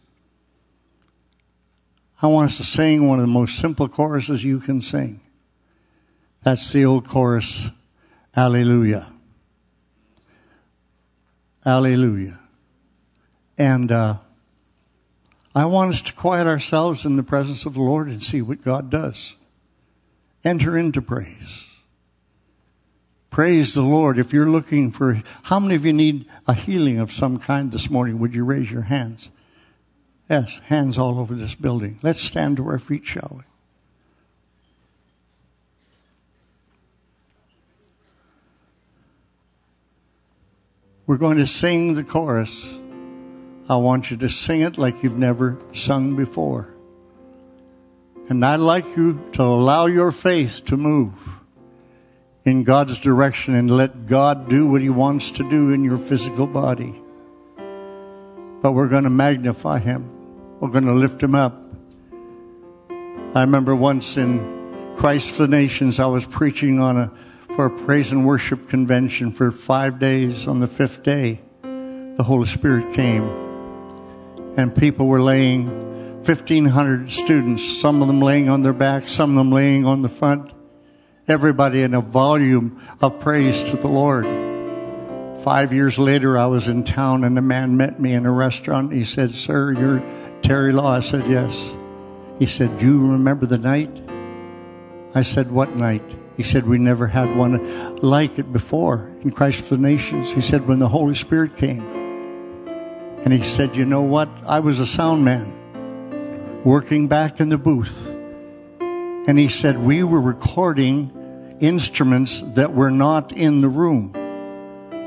[2.21, 5.19] I want us to sing one of the most simple choruses you can sing.
[6.43, 7.69] That's the old chorus.
[8.35, 9.11] Alleluia.
[11.65, 12.39] Alleluia.
[13.57, 14.17] And uh,
[15.55, 18.63] I want us to quiet ourselves in the presence of the Lord and see what
[18.63, 19.35] God does.
[20.43, 21.67] Enter into praise.
[23.29, 24.19] Praise the Lord.
[24.19, 27.89] If you're looking for, how many of you need a healing of some kind this
[27.89, 28.19] morning?
[28.19, 29.29] Would you raise your hands?
[30.29, 31.99] Yes, hands all over this building.
[32.03, 33.43] Let's stand to our feet, shall we?
[41.05, 42.65] We're going to sing the chorus.
[43.67, 46.73] I want you to sing it like you've never sung before.
[48.29, 51.13] And I'd like you to allow your faith to move
[52.45, 56.47] in God's direction and let God do what He wants to do in your physical
[56.47, 56.95] body.
[58.61, 60.09] But we're going to magnify Him,
[60.61, 61.59] we're going to lift Him up.
[63.35, 67.11] I remember once in Christ for the Nations, I was preaching on a
[67.55, 70.47] for a praise and worship convention for five days.
[70.47, 73.23] On the fifth day, the Holy Spirit came,
[74.57, 75.67] and people were laying
[76.25, 80.09] 1,500 students, some of them laying on their backs, some of them laying on the
[80.09, 80.51] front.
[81.27, 84.25] Everybody in a volume of praise to the Lord.
[85.41, 88.93] Five years later, I was in town and a man met me in a restaurant.
[88.93, 90.01] He said, Sir, you're
[90.41, 90.93] Terry Law.
[90.93, 91.53] I said, Yes.
[92.39, 93.91] He said, Do you remember the night?
[95.13, 96.22] I said, What night?
[96.35, 100.31] He said, We never had one like it before in Christ for the Nations.
[100.31, 101.83] He said, When the Holy Spirit came.
[103.23, 104.29] And he said, You know what?
[104.45, 108.09] I was a sound man working back in the booth.
[108.79, 114.11] And he said, We were recording instruments that were not in the room.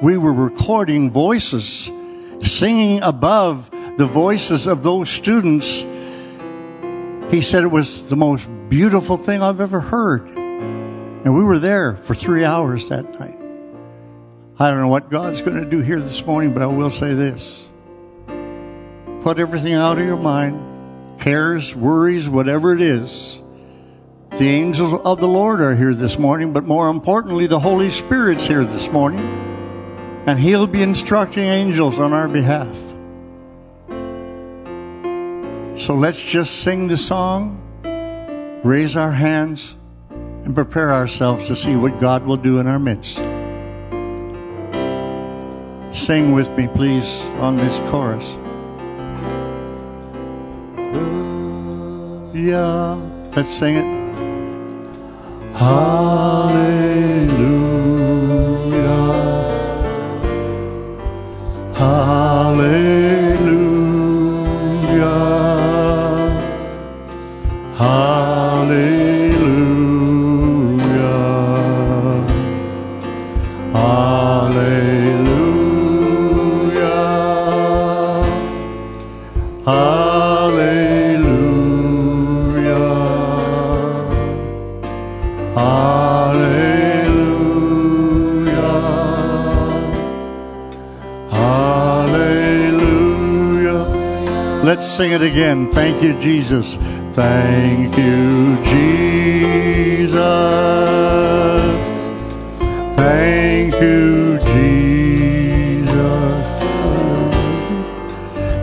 [0.03, 1.91] We were recording voices,
[2.43, 5.67] singing above the voices of those students.
[7.31, 10.36] He said it was the most beautiful thing I've ever heard.
[11.27, 13.37] And we were there for three hours that night.
[14.61, 17.15] I don't know what God's going to do here this morning, but I will say
[17.15, 17.65] this.
[19.25, 23.43] Put everything out of your mind, cares, worries, whatever it is.
[24.39, 28.47] The angels of the Lord are here this morning, but more importantly, the Holy Spirit's
[28.47, 29.19] here this morning.
[30.29, 32.77] And He'll be instructing angels on our behalf.
[35.85, 37.61] So let's just sing the song,
[38.63, 39.76] raise our hands,
[40.47, 43.17] and prepare ourselves to see what God will do in our midst.
[45.93, 48.37] Sing with me, please, on this chorus.
[52.33, 52.95] Yeah,
[53.35, 54.07] let's sing it.
[55.57, 57.16] Hallelujah.
[94.67, 95.71] Let's sing it again.
[95.71, 96.75] Thank you, Jesus.
[97.13, 100.17] Thank you, Jesus.
[102.97, 105.87] Thank you, Jesus.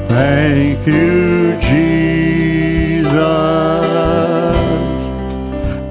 [0.09, 3.13] Thank you, Jesus.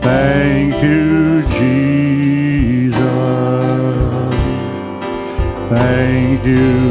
[0.03, 3.01] Thank you, Jesus.
[5.71, 6.82] Thank you,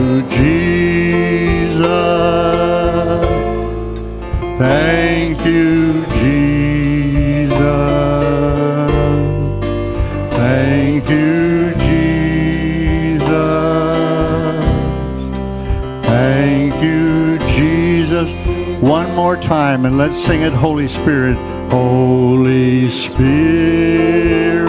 [19.51, 21.35] time and let's sing it, Holy Spirit.
[21.69, 24.60] Holy Spirit.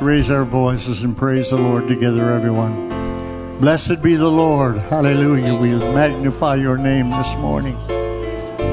[0.00, 3.58] Raise our voices and praise the Lord together, everyone.
[3.58, 4.76] Blessed be the Lord.
[4.76, 5.56] Hallelujah.
[5.56, 7.76] We magnify your name this morning.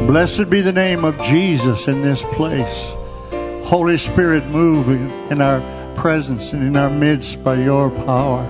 [0.05, 2.91] Blessed be the name of Jesus in this place.
[3.67, 5.61] Holy Spirit, move in our
[5.95, 8.43] presence and in our midst by your power.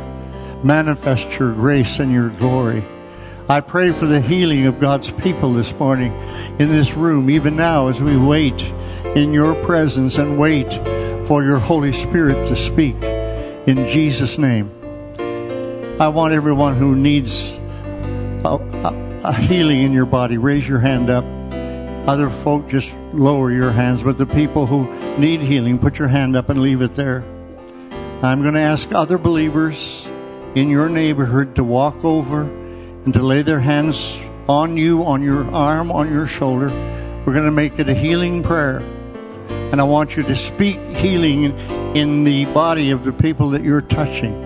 [0.62, 2.84] Manifest your grace and your glory.
[3.48, 6.12] I pray for the healing of God's people this morning
[6.60, 8.62] in this room, even now as we wait
[9.16, 10.68] in your presence and wait
[11.28, 12.96] for your Holy Spirit to speak
[13.68, 14.70] in Jesus' name.
[16.00, 17.52] I want everyone who needs
[18.44, 21.26] a, a, a healing in your body, raise your hand up.
[22.08, 24.04] Other folk, just lower your hands.
[24.04, 27.24] But the people who need healing, put your hand up and leave it there.
[28.22, 30.06] I'm going to ask other believers
[30.54, 35.50] in your neighborhood to walk over and to lay their hands on you, on your
[35.52, 36.70] arm, on your shoulder.
[37.26, 38.84] We're going to make it a healing prayer.
[39.50, 41.46] And I want you to speak healing
[41.96, 44.42] in the body of the people that you're touching.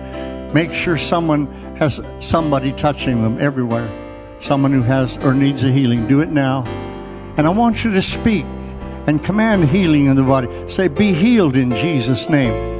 [0.52, 1.46] Make sure someone
[1.76, 3.88] has somebody touching them everywhere.
[4.40, 6.06] Someone who has or needs a healing.
[6.06, 6.64] Do it now.
[7.36, 8.44] And I want you to speak
[9.06, 10.48] and command healing in the body.
[10.68, 12.70] Say, Be healed in Jesus' name.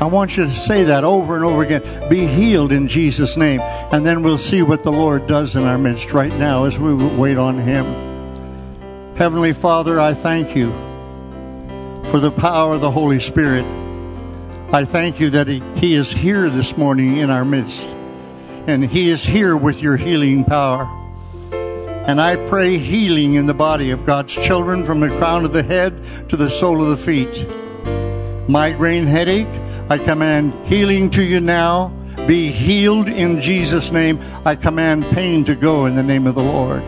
[0.00, 2.08] I want you to say that over and over again.
[2.08, 3.60] Be healed in Jesus' name.
[3.60, 6.94] And then we'll see what the Lord does in our midst right now as we
[6.94, 9.14] wait on Him.
[9.16, 10.72] Heavenly Father, I thank you
[12.10, 13.64] for the power of the Holy Spirit.
[14.72, 17.82] I thank you that he, is here this morning in our midst.
[18.66, 20.88] And He is here with your healing power.
[21.52, 25.62] And I pray healing in the body of God's children from the crown of the
[25.62, 27.46] head to the sole of the feet.
[28.48, 29.46] Migraine headache,
[29.88, 31.88] I command healing to you now.
[32.26, 34.20] Be healed in Jesus' name.
[34.44, 36.82] I command pain to go in the name of the Lord.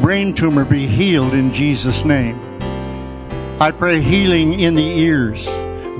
[0.00, 2.49] Brain tumor, be healed in Jesus' name.
[3.60, 5.44] I pray healing in the ears.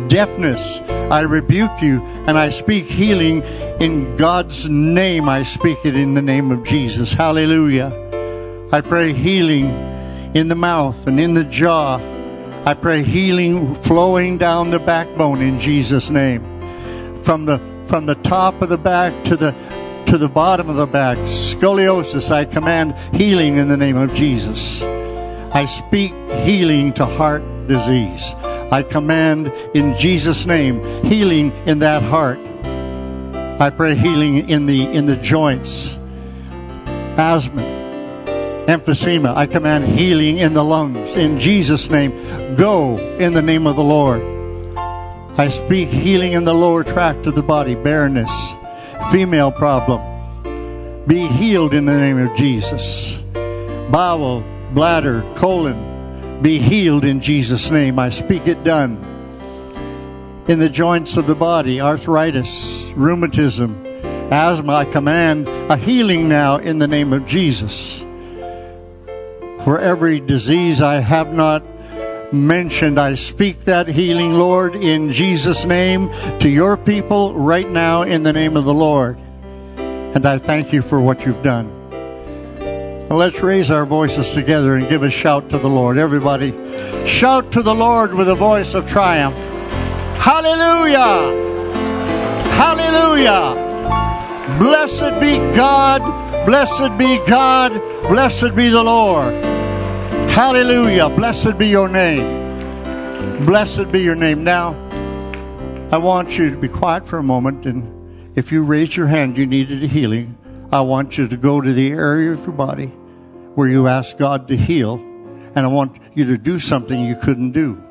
[0.08, 0.80] Deafness,
[1.10, 3.42] I rebuke you and I speak healing
[3.82, 5.28] in God's name.
[5.28, 7.12] I speak it in the name of Jesus.
[7.12, 7.92] Hallelujah.
[8.72, 9.66] I pray healing
[10.34, 11.98] in the mouth and in the jaw.
[12.64, 16.42] I pray healing flowing down the backbone in Jesus' name.
[17.16, 19.54] From the from the top of the back to the
[20.06, 21.18] to the bottom of the back.
[21.28, 24.80] Scoliosis, I command healing in the name of Jesus.
[25.52, 26.12] I speak
[26.44, 28.34] healing to heart disease.
[28.70, 32.38] I command in Jesus' name healing in that heart.
[33.60, 35.98] I pray healing in the in the joints.
[37.18, 37.62] Asthma,
[38.66, 39.36] emphysema.
[39.36, 41.16] I command healing in the lungs.
[41.16, 42.12] In Jesus' name,
[42.56, 44.22] go in the name of the Lord.
[45.36, 48.30] I speak healing in the lower tract of the body, barrenness,
[49.10, 50.00] female problem.
[51.06, 53.18] Be healed in the name of Jesus.
[53.90, 54.44] Bowel,
[54.74, 57.98] bladder, colon, be healed in Jesus' name.
[57.98, 59.06] I speak it done.
[60.48, 63.86] In the joints of the body, arthritis, rheumatism,
[64.32, 67.98] asthma, I command a healing now in the name of Jesus.
[69.64, 71.62] For every disease I have not
[72.32, 72.98] mentioned.
[72.98, 78.32] I speak that healing, Lord, in Jesus' name to your people right now in the
[78.32, 79.18] name of the Lord.
[79.76, 81.79] And I thank you for what you've done.
[83.10, 85.98] Let's raise our voices together and give a shout to the Lord.
[85.98, 86.52] Everybody,
[87.08, 89.34] shout to the Lord with a voice of triumph.
[90.16, 91.34] Hallelujah!
[92.54, 94.58] Hallelujah!
[94.60, 97.72] Blessed be God, blessed be God,
[98.08, 99.34] blessed be the Lord.
[100.30, 101.08] Hallelujah.
[101.08, 103.44] Blessed be your name.
[103.44, 104.44] Blessed be your name.
[104.44, 104.74] Now,
[105.90, 109.36] I want you to be quiet for a moment, and if you raised your hand,
[109.36, 110.38] you needed a healing.
[110.70, 112.92] I want you to go to the area of your body
[113.54, 114.94] where you ask God to heal,
[115.54, 117.82] and I want you to do something you couldn't do.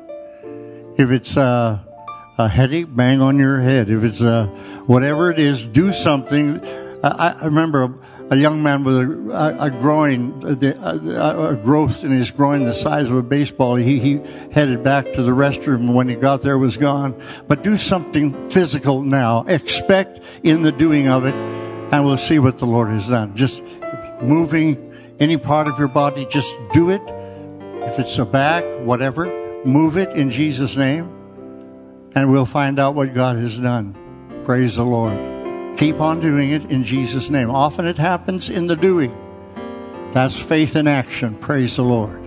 [0.96, 1.80] If it's uh,
[2.38, 3.90] a headache, bang on your head.
[3.90, 4.46] If it's uh,
[4.86, 6.60] whatever it is, do something.
[7.02, 7.94] I, I remember a,
[8.30, 13.06] a, young man with a, a, a groin, a, growth in his groin the size
[13.06, 13.76] of a baseball.
[13.76, 14.20] He, he
[14.52, 15.94] headed back to the restroom.
[15.94, 17.20] When he got there, was gone.
[17.48, 19.44] But do something physical now.
[19.44, 23.36] Expect in the doing of it, and we'll see what the Lord has done.
[23.36, 23.62] Just
[24.22, 24.89] moving
[25.20, 27.02] any part of your body, just do it.
[27.86, 29.26] If it's a back, whatever,
[29.64, 31.16] move it in Jesus' name
[32.14, 33.96] and we'll find out what God has done.
[34.44, 35.78] Praise the Lord.
[35.78, 37.50] Keep on doing it in Jesus' name.
[37.50, 39.16] Often it happens in the doing.
[40.12, 41.36] That's faith in action.
[41.36, 42.20] Praise the Lord.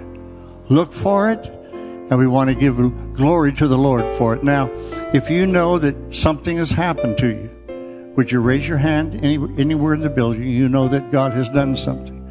[0.69, 2.77] Look for it, and we want to give
[3.13, 4.43] glory to the Lord for it.
[4.43, 4.69] Now,
[5.13, 9.35] if you know that something has happened to you, would you raise your hand any,
[9.59, 10.43] anywhere in the building?
[10.43, 12.22] You know that God has done something.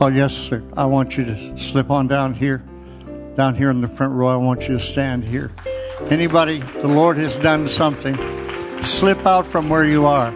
[0.00, 0.62] Oh, yes, sir.
[0.76, 2.58] I want you to slip on down here,
[3.34, 4.28] down here in the front row.
[4.28, 5.50] I want you to stand here.
[6.08, 8.16] Anybody, the Lord has done something.
[8.84, 10.32] Slip out from where you are.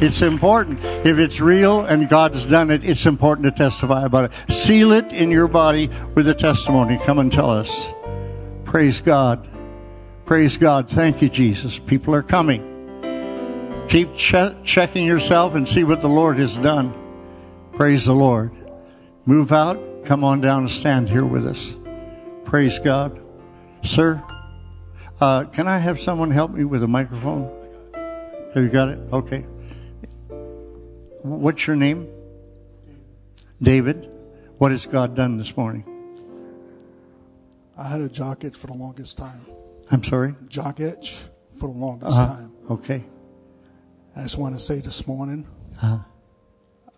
[0.00, 0.78] It's important.
[1.04, 4.52] If it's real and God's done it, it's important to testify about it.
[4.52, 6.98] Seal it in your body with a testimony.
[7.04, 7.88] Come and tell us.
[8.64, 9.46] Praise God.
[10.24, 10.88] Praise God.
[10.88, 11.78] Thank you, Jesus.
[11.78, 12.64] People are coming.
[13.90, 16.94] Keep che- checking yourself and see what the Lord has done.
[17.72, 18.52] Praise the Lord.
[19.28, 20.06] Move out.
[20.06, 21.74] Come on down and stand here with us.
[22.46, 23.20] Praise God.
[23.82, 24.24] Sir,
[25.20, 27.44] uh, can I have someone help me with a microphone?
[28.54, 28.98] Have you got it?
[29.12, 29.40] Okay.
[31.20, 32.08] What's your name?
[33.60, 34.10] David.
[34.56, 35.84] What has God done this morning?
[37.76, 39.42] I had a jock itch for the longest time.
[39.90, 40.36] I'm sorry?
[40.48, 42.34] Jock itch for the longest uh-huh.
[42.34, 42.52] time.
[42.70, 43.04] Okay.
[44.16, 45.46] I just want to say this morning,
[45.82, 45.98] uh-huh.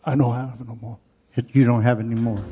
[0.07, 1.01] I don't have it no more.
[1.37, 2.43] It, you don't have anymore.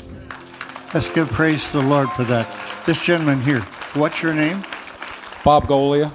[0.94, 2.48] Let's give praise to the Lord for that.
[2.86, 3.60] This gentleman here,
[3.94, 4.64] what's your name?
[5.44, 6.12] Bob Golia.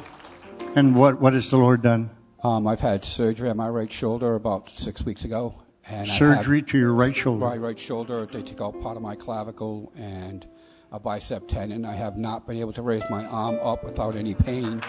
[0.75, 2.09] And what, what has the Lord done?
[2.43, 5.55] Um, I've had surgery on my right shoulder about six weeks ago.
[5.89, 7.45] And surgery to your right shoulder?
[7.45, 8.25] My right shoulder.
[8.25, 10.47] They took out part of my clavicle and
[10.91, 11.85] a bicep tendon.
[11.85, 14.81] I have not been able to raise my arm up without any pain.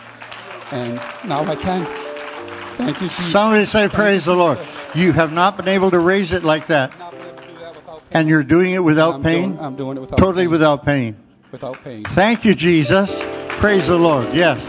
[0.70, 0.96] And
[1.26, 1.84] now I can.
[2.76, 3.26] Thank you, Jesus.
[3.26, 4.58] Somebody say, Praise the Lord.
[4.94, 6.92] You have not been able to raise it like that.
[8.14, 9.52] And you're doing it without I'm pain?
[9.54, 10.50] Doing, I'm doing it without totally pain.
[10.50, 11.16] without pain.
[11.50, 12.04] Without pain.
[12.04, 13.10] Thank you, Jesus.
[13.58, 14.32] Praise the Lord.
[14.32, 14.64] Yes.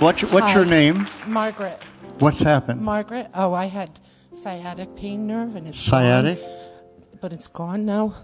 [0.00, 1.08] What's, what's your name?
[1.26, 1.82] Margaret.
[2.18, 2.80] What's happened?
[2.80, 3.28] Margaret.
[3.34, 3.98] Oh, I had
[4.32, 8.14] sciatic pain nerve and it's sciatic, gone, but it's gone now.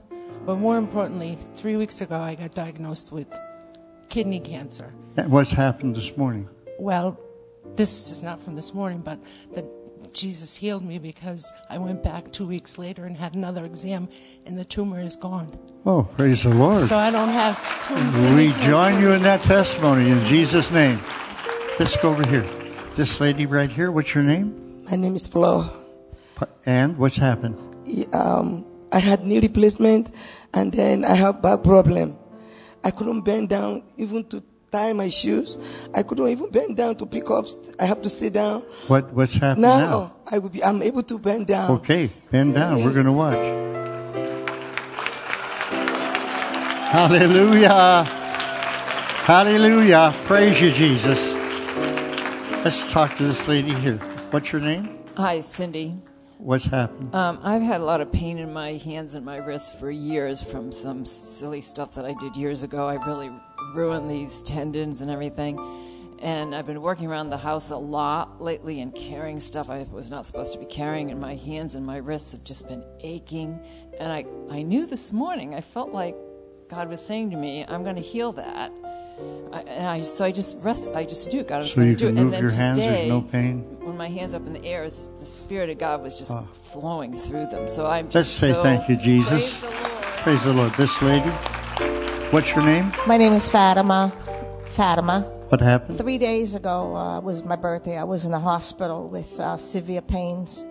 [0.44, 3.26] But more importantly, three weeks ago I got diagnosed with
[4.08, 4.92] kidney cancer.
[5.16, 6.48] And what's happened this morning?
[6.78, 7.18] Well,
[7.76, 9.18] this is not from this morning, but
[9.54, 9.62] the
[10.14, 14.08] Jesus healed me because I went back two weeks later and had another exam,
[14.46, 15.58] and the tumor is gone.
[15.84, 16.78] Oh, praise the Lord.
[16.78, 17.58] So I don't have
[17.88, 18.36] to.
[18.36, 21.00] We join you in that testimony in Jesus' name.
[21.78, 22.46] Let's go over here.
[22.94, 24.84] This lady right here, what's your name?
[24.90, 25.64] My name is Flo.
[26.66, 27.56] And what's happened?
[28.12, 30.14] Um, I had knee replacement
[30.54, 32.16] and then I have back problem.
[32.84, 34.42] I couldn't bend down even to
[34.72, 35.58] tie my shoes.
[35.94, 37.46] I couldn't even bend down to pick up.
[37.78, 38.62] I have to sit down.
[38.88, 39.78] What What's happening now?
[39.78, 40.16] now?
[40.32, 40.64] I will be.
[40.64, 41.70] I'm able to bend down.
[41.82, 42.78] Okay, bend down.
[42.78, 42.86] Yes.
[42.86, 43.44] We're going to watch.
[46.92, 48.04] Hallelujah.
[49.24, 50.12] Hallelujah.
[50.24, 51.20] Praise you, Jesus.
[52.64, 53.96] Let's talk to this lady here.
[54.30, 54.98] What's your name?
[55.16, 55.94] Hi, Cindy.
[56.38, 57.14] What's happened?
[57.14, 60.42] Um, I've had a lot of pain in my hands and my wrists for years
[60.42, 62.88] from some silly stuff that I did years ago.
[62.88, 63.30] I really
[63.74, 65.58] ruined these tendons and everything.
[66.20, 70.08] And I've been working around the house a lot lately and carrying stuff I was
[70.08, 73.58] not supposed to be carrying, and my hands and my wrists have just been aching.
[73.98, 76.14] And I, I knew this morning, I felt like
[76.68, 78.70] God was saying to me, I'm going to heal that.
[79.52, 80.92] I, and I, so I just rest.
[80.94, 81.42] I just do.
[81.42, 82.14] God was so going to do it.
[82.14, 83.60] Move and then your today, hands, there's no pain.
[83.80, 86.48] When my hands up in the air, the Spirit of God was just oh.
[86.52, 87.68] flowing through them.
[87.68, 89.58] So I'm just Let's say so, thank you, Jesus.
[89.58, 90.12] Praise the Lord.
[90.22, 90.72] Praise the Lord.
[90.74, 91.61] This lady.
[92.32, 92.90] What's your name?
[93.06, 94.10] My name is Fatima.
[94.64, 95.20] Fatima.
[95.50, 95.98] What happened?
[95.98, 97.98] Three days ago uh, was my birthday.
[97.98, 100.64] I was in the hospital with uh, severe pains.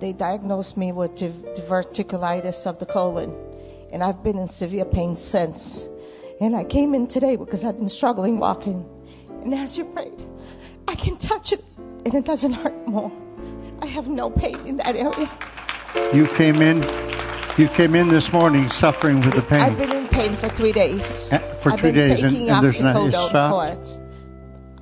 [0.00, 3.32] They diagnosed me with diverticulitis of the colon,
[3.92, 5.86] and I've been in severe pain since.
[6.40, 8.84] And I came in today because I've been struggling walking.
[9.44, 10.20] And as you prayed,
[10.88, 13.12] I can touch it, and it doesn't hurt more.
[13.82, 15.30] I have no pain in that area.
[16.12, 16.82] You came in.
[17.56, 19.60] You came in this morning suffering with the pain.
[19.60, 21.32] I've been in pain for three days.
[21.32, 23.54] Uh, for I've three been days, and- taking and there's not- it's oxycodone stopped?
[23.54, 24.00] for it.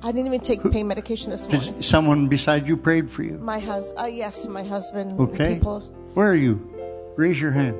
[0.01, 1.73] I didn't even take pain medication this morning.
[1.75, 3.37] Did someone beside you prayed for you?
[3.41, 5.19] My husband, uh, yes, my husband.
[5.19, 5.53] Okay.
[5.53, 5.81] People,
[6.15, 6.59] Where are you?
[7.15, 7.77] Raise your hand.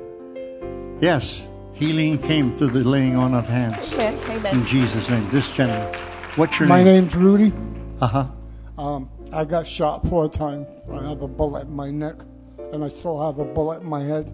[1.00, 1.42] Yes,
[1.72, 3.92] healing came through the laying on of hands.
[3.94, 4.54] amen, amen.
[4.54, 5.26] In Jesus' name.
[5.32, 5.92] This gentleman.
[6.36, 6.78] What's your name?
[6.78, 7.02] My name?
[7.02, 7.52] name's Rudy.
[8.00, 8.26] Uh huh.
[8.78, 10.68] Um, I got shot four times.
[10.92, 12.16] I have a bullet in my neck,
[12.72, 14.32] and I still have a bullet in my head.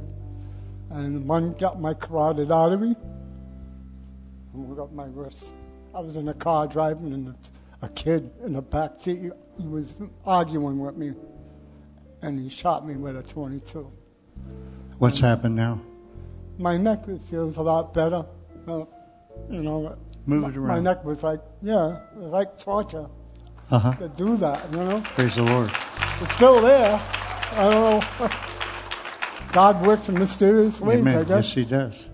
[0.90, 2.96] And one got my carotid artery,
[4.52, 5.52] and one got my wrist.
[5.94, 7.34] I was in a car driving, and
[7.82, 9.96] a kid in the back seat, he was
[10.26, 11.12] arguing with me,
[12.22, 13.90] and he shot me with a 22.
[14.98, 15.80] What's happened now?
[16.58, 18.26] My neck feels a lot better.
[18.66, 18.84] Uh,
[19.48, 19.96] you know,
[20.26, 20.84] Move my, it my around.
[20.84, 23.06] neck was like, yeah, like torture
[23.70, 23.92] Uh huh.
[23.94, 25.00] to do that, you know?
[25.02, 25.70] Praise the Lord.
[26.20, 27.00] It's still there.
[27.52, 28.30] I don't know.
[29.52, 31.28] God works in mysterious ways, I guess.
[31.28, 32.06] Yes, He does.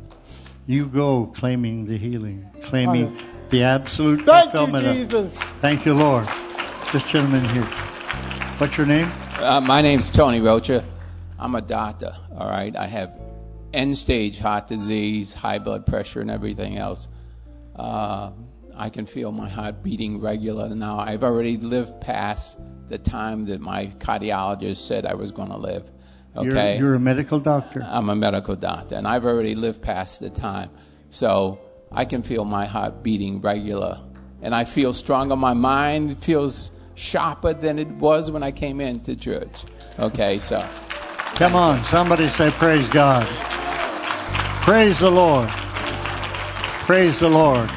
[0.67, 3.27] You go claiming the healing, claiming Hallelujah.
[3.51, 4.87] the absolute Thank you, fulfillment.
[4.87, 5.33] of- Jesus.
[5.61, 6.27] Thank you, Lord.
[6.93, 7.63] This gentleman here.
[8.59, 9.11] What's your name?
[9.39, 10.85] Uh, my name's Tony Rocha.
[11.39, 12.75] I'm a doctor, all right?
[12.75, 13.13] I have
[13.75, 17.09] end stage heart disease, high blood pressure, and everything else.
[17.77, 18.31] Uh,
[18.75, 20.99] I can feel my heart beating regular now.
[20.99, 22.59] I've already lived past
[22.89, 25.91] the time that my cardiologist said I was going to live.
[26.37, 26.77] Okay?
[26.77, 27.87] You're, you're a medical doctor.
[27.89, 30.71] I'm a medical doctor, and I've already lived past the time.
[31.11, 31.59] So
[31.91, 34.01] I can feel my heart beating regular.
[34.43, 35.37] And I feel stronger.
[35.37, 39.65] My mind feels sharper than it was when I came into church.
[39.99, 40.61] Okay, so.
[41.37, 43.27] Come on, somebody say, Praise God.
[44.63, 45.49] Praise the Lord.
[45.49, 47.71] Praise the Lord.